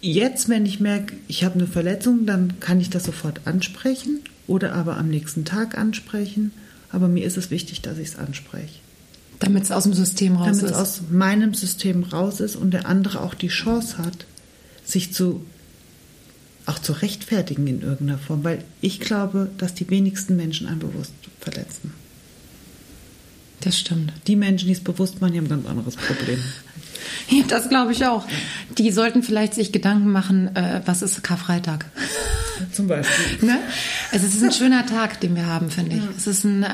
jetzt, 0.00 0.48
wenn 0.48 0.66
ich 0.66 0.80
merke, 0.80 1.14
ich 1.28 1.44
habe 1.44 1.54
eine 1.56 1.66
Verletzung, 1.66 2.26
dann 2.26 2.60
kann 2.60 2.80
ich 2.80 2.90
das 2.90 3.04
sofort 3.04 3.42
ansprechen 3.44 4.20
oder 4.46 4.72
aber 4.72 4.96
am 4.96 5.08
nächsten 5.08 5.44
Tag 5.44 5.76
ansprechen. 5.76 6.52
Aber 6.90 7.08
mir 7.08 7.24
ist 7.26 7.36
es 7.36 7.50
wichtig, 7.50 7.82
dass 7.82 7.98
ich 7.98 8.08
es 8.08 8.16
anspreche. 8.16 8.80
Damit 9.40 9.64
es 9.64 9.70
aus 9.70 9.84
dem 9.84 9.94
System 9.94 10.36
raus 10.36 10.46
Damit 10.46 10.64
ist. 10.64 10.70
es 10.70 10.76
aus 10.76 11.00
meinem 11.10 11.54
System 11.54 12.02
raus 12.02 12.40
ist 12.40 12.56
und 12.56 12.72
der 12.72 12.86
andere 12.86 13.20
auch 13.20 13.34
die 13.34 13.48
Chance 13.48 13.98
hat, 13.98 14.26
sich 14.84 15.12
zu 15.12 15.44
auch 16.68 16.78
zu 16.78 16.92
rechtfertigen 16.92 17.66
in 17.66 17.80
irgendeiner 17.80 18.18
Form, 18.18 18.44
weil 18.44 18.62
ich 18.82 19.00
glaube, 19.00 19.48
dass 19.56 19.72
die 19.72 19.88
wenigsten 19.88 20.36
Menschen 20.36 20.66
einen 20.66 20.80
bewusst 20.80 21.14
verletzen. 21.40 21.94
Das 23.60 23.78
stimmt. 23.78 24.12
Die 24.26 24.36
Menschen, 24.36 24.66
die 24.66 24.72
es 24.72 24.82
bewusst 24.82 25.20
machen, 25.20 25.32
die 25.32 25.38
haben 25.38 25.46
ein 25.46 25.50
ganz 25.50 25.66
anderes 25.66 25.96
Problem. 25.96 26.38
Ja, 27.30 27.44
das 27.46 27.68
glaube 27.68 27.92
ich 27.92 28.04
auch. 28.06 28.26
Die 28.76 28.90
sollten 28.90 29.22
vielleicht 29.22 29.54
sich 29.54 29.72
Gedanken 29.72 30.10
machen, 30.10 30.54
äh, 30.56 30.82
was 30.84 31.02
ist 31.02 31.22
Karfreitag? 31.22 31.86
Zum 32.72 32.88
Beispiel. 32.88 33.46
Ne? 33.46 33.58
Also 34.12 34.26
es 34.26 34.34
ist 34.34 34.42
ein 34.42 34.52
schöner 34.52 34.86
Tag, 34.86 35.20
den 35.20 35.36
wir 35.36 35.46
haben, 35.46 35.70
finde 35.70 35.96
ich. 35.96 36.02
Es 36.16 36.26
ist 36.26 36.44
ein, 36.44 36.64
äh, 36.64 36.68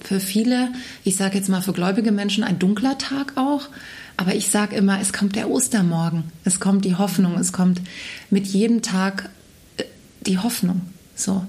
für 0.00 0.20
viele, 0.20 0.72
ich 1.04 1.16
sage 1.16 1.36
jetzt 1.36 1.48
mal 1.48 1.62
für 1.62 1.72
gläubige 1.72 2.12
Menschen, 2.12 2.44
ein 2.44 2.58
dunkler 2.58 2.98
Tag 2.98 3.32
auch. 3.36 3.68
Aber 4.16 4.34
ich 4.34 4.48
sage 4.48 4.76
immer, 4.76 5.00
es 5.00 5.12
kommt 5.12 5.36
der 5.36 5.50
Ostermorgen, 5.50 6.24
es 6.44 6.60
kommt 6.60 6.84
die 6.84 6.96
Hoffnung, 6.96 7.38
es 7.38 7.52
kommt 7.52 7.80
mit 8.30 8.46
jedem 8.46 8.82
Tag 8.82 9.30
äh, 9.78 9.84
die 10.20 10.38
Hoffnung. 10.38 10.82
So. 11.14 11.44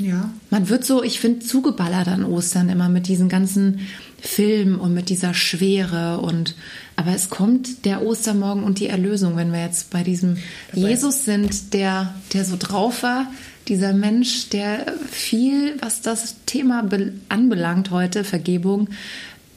Ja, 0.00 0.30
Man 0.50 0.68
wird 0.68 0.84
so, 0.84 1.02
ich 1.02 1.20
finde, 1.20 1.44
zugeballert 1.44 2.08
an 2.08 2.24
Ostern 2.24 2.68
immer 2.68 2.88
mit 2.88 3.06
diesen 3.06 3.28
ganzen 3.28 3.80
Filmen 4.20 4.76
und 4.76 4.94
mit 4.94 5.08
dieser 5.08 5.34
Schwere 5.34 6.18
und 6.20 6.54
aber 6.96 7.14
es 7.14 7.30
kommt 7.30 7.84
der 7.86 8.02
Ostermorgen 8.02 8.62
und 8.64 8.78
die 8.78 8.86
Erlösung, 8.88 9.36
wenn 9.36 9.52
wir 9.52 9.62
jetzt 9.62 9.90
bei 9.90 10.02
diesem 10.02 10.36
Dabei- 10.72 10.88
Jesus 10.90 11.24
sind, 11.24 11.72
der, 11.74 12.14
der 12.32 12.44
so 12.44 12.56
drauf 12.58 13.02
war, 13.02 13.26
dieser 13.68 13.92
Mensch, 13.92 14.48
der 14.50 14.86
viel, 15.10 15.76
was 15.80 16.02
das 16.02 16.36
Thema 16.46 16.82
be- 16.82 17.12
anbelangt 17.28 17.90
heute, 17.90 18.24
Vergebung, 18.24 18.88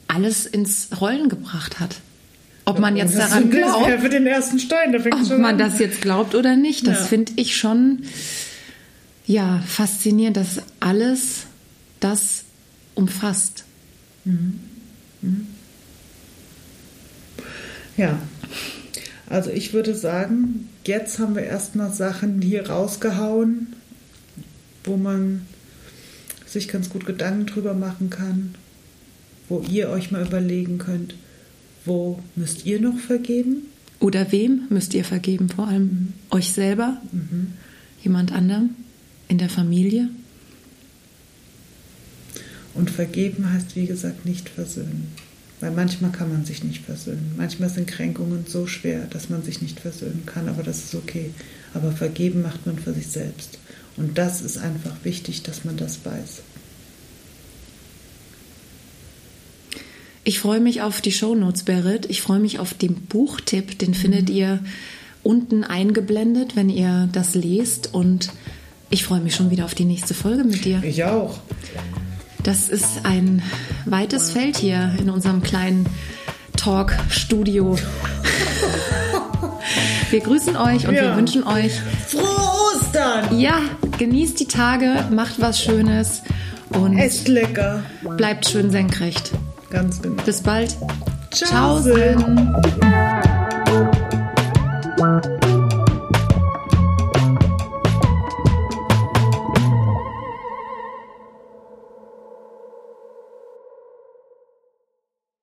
alles 0.07 0.45
ins 0.45 0.89
Rollen 1.01 1.29
gebracht 1.29 1.79
hat. 1.79 1.95
Ob 2.65 2.79
man 2.79 2.95
jetzt 2.95 3.17
Das 3.17 3.29
daran 3.29 3.49
glaubt, 3.49 3.99
für 4.01 4.09
den 4.09 4.25
ersten 4.25 4.57
Stein, 4.59 4.95
ob 4.95 5.29
man 5.37 5.45
an. 5.45 5.57
das 5.57 5.79
jetzt 5.79 6.01
glaubt 6.01 6.33
oder 6.35 6.55
nicht, 6.55 6.87
das 6.87 6.99
Ja. 6.99 7.05
finde 7.05 7.33
ich 7.35 7.57
schon 7.57 8.03
ja 9.25 9.61
faszinierend, 9.65 10.37
dass 10.37 10.61
alles 10.79 11.45
das 11.99 12.43
umfasst. 12.95 13.65
Ja, 17.97 18.19
also 19.27 19.49
ich 19.49 19.73
würde 19.73 19.95
sagen, 19.95 20.69
jetzt 20.85 21.19
haben 21.19 21.35
wir 21.35 21.43
erstmal 21.43 21.91
Sachen 21.93 22.41
hier 22.41 22.69
rausgehauen, 22.69 23.73
wo 24.83 24.97
man 24.97 25.45
sich 26.45 26.67
ganz 26.67 26.89
gut 26.89 27.05
Gedanken 27.05 27.45
drüber 27.47 27.73
machen 27.73 28.09
kann, 28.09 28.55
wo 29.49 29.61
ihr 29.61 29.89
euch 29.89 30.11
mal 30.11 30.25
überlegen 30.25 30.77
könnt, 30.77 31.15
wo 31.85 32.19
müsst 32.35 32.65
ihr 32.65 32.79
noch 32.79 32.97
vergeben? 32.97 33.67
Oder 33.99 34.31
wem 34.31 34.63
müsst 34.69 34.93
ihr 34.93 35.03
vergeben? 35.03 35.49
Vor 35.49 35.67
allem 35.67 36.13
euch 36.29 36.51
selber, 36.51 37.01
jemand 38.01 38.31
anderem, 38.31 38.71
in 39.27 39.37
der 39.37 39.49
Familie. 39.49 40.09
Und 42.73 42.89
vergeben 42.89 43.51
heißt, 43.51 43.75
wie 43.75 43.85
gesagt, 43.85 44.25
nicht 44.25 44.49
versöhnen. 44.49 45.11
Weil 45.59 45.71
manchmal 45.71 46.11
kann 46.11 46.29
man 46.29 46.43
sich 46.43 46.63
nicht 46.63 46.83
versöhnen. 46.83 47.33
Manchmal 47.37 47.69
sind 47.69 47.87
Kränkungen 47.87 48.45
so 48.47 48.67
schwer, 48.67 49.05
dass 49.09 49.29
man 49.29 49.43
sich 49.43 49.61
nicht 49.61 49.79
versöhnen 49.79 50.23
kann, 50.25 50.49
aber 50.49 50.63
das 50.63 50.83
ist 50.83 50.95
okay. 50.95 51.31
Aber 51.73 51.91
vergeben 51.91 52.41
macht 52.41 52.65
man 52.65 52.77
für 52.77 52.93
sich 52.93 53.07
selbst. 53.07 53.59
Und 53.95 54.17
das 54.17 54.41
ist 54.41 54.57
einfach 54.57 54.95
wichtig, 55.03 55.43
dass 55.43 55.63
man 55.63 55.77
das 55.77 56.03
weiß. 56.03 56.41
Ich 60.25 60.39
freue 60.39 60.61
mich 60.61 60.81
auf 60.81 61.01
die 61.01 61.11
Shownotes, 61.11 61.63
Berit. 61.63 62.05
Ich 62.09 62.21
freue 62.21 62.39
mich 62.39 62.59
auf 62.59 62.73
den 62.73 62.95
Buchtipp. 62.95 63.77
Den 63.77 63.93
findet 63.93 64.29
ihr 64.29 64.63
unten 65.21 65.63
eingeblendet, 65.63 66.55
wenn 66.55 66.69
ihr 66.69 67.09
das 67.11 67.35
lest. 67.35 67.93
Und 67.93 68.31
ich 68.89 69.03
freue 69.03 69.19
mich 69.21 69.35
schon 69.35 69.49
wieder 69.51 69.65
auf 69.65 69.75
die 69.75 69.85
nächste 69.85 70.13
Folge 70.13 70.43
mit 70.43 70.65
dir. 70.65 70.81
Ich 70.83 71.03
auch. 71.03 71.39
Das 72.43 72.67
ist 72.69 73.05
ein 73.05 73.41
weites 73.85 74.31
Feld 74.31 74.57
hier 74.57 74.93
in 74.99 75.09
unserem 75.09 75.41
kleinen 75.41 75.85
Talk-Studio. 76.57 77.77
Wir 80.11 80.19
grüßen 80.19 80.55
euch 80.57 80.87
und 80.87 80.93
wir 80.93 81.03
Ja. 81.05 81.17
wünschen 81.17 81.43
euch 81.47 81.71
Frohe 82.07 82.21
Ostern! 82.75 83.39
Ja, 83.39 83.59
genießt 83.97 84.39
die 84.39 84.47
Tage, 84.47 85.05
macht 85.09 85.41
was 85.41 85.59
Schönes 85.59 86.21
und 86.69 86.97
Esst 86.99 87.27
lecker. 87.27 87.81
bleibt 88.17 88.47
schön 88.47 88.69
senkrecht. 88.69 89.31
Ganz 89.71 90.01
genau. 90.03 90.21
Bis 90.23 90.41
bald. 90.41 90.75
Ciao. 91.31 91.81
Ciao. 91.81 92.19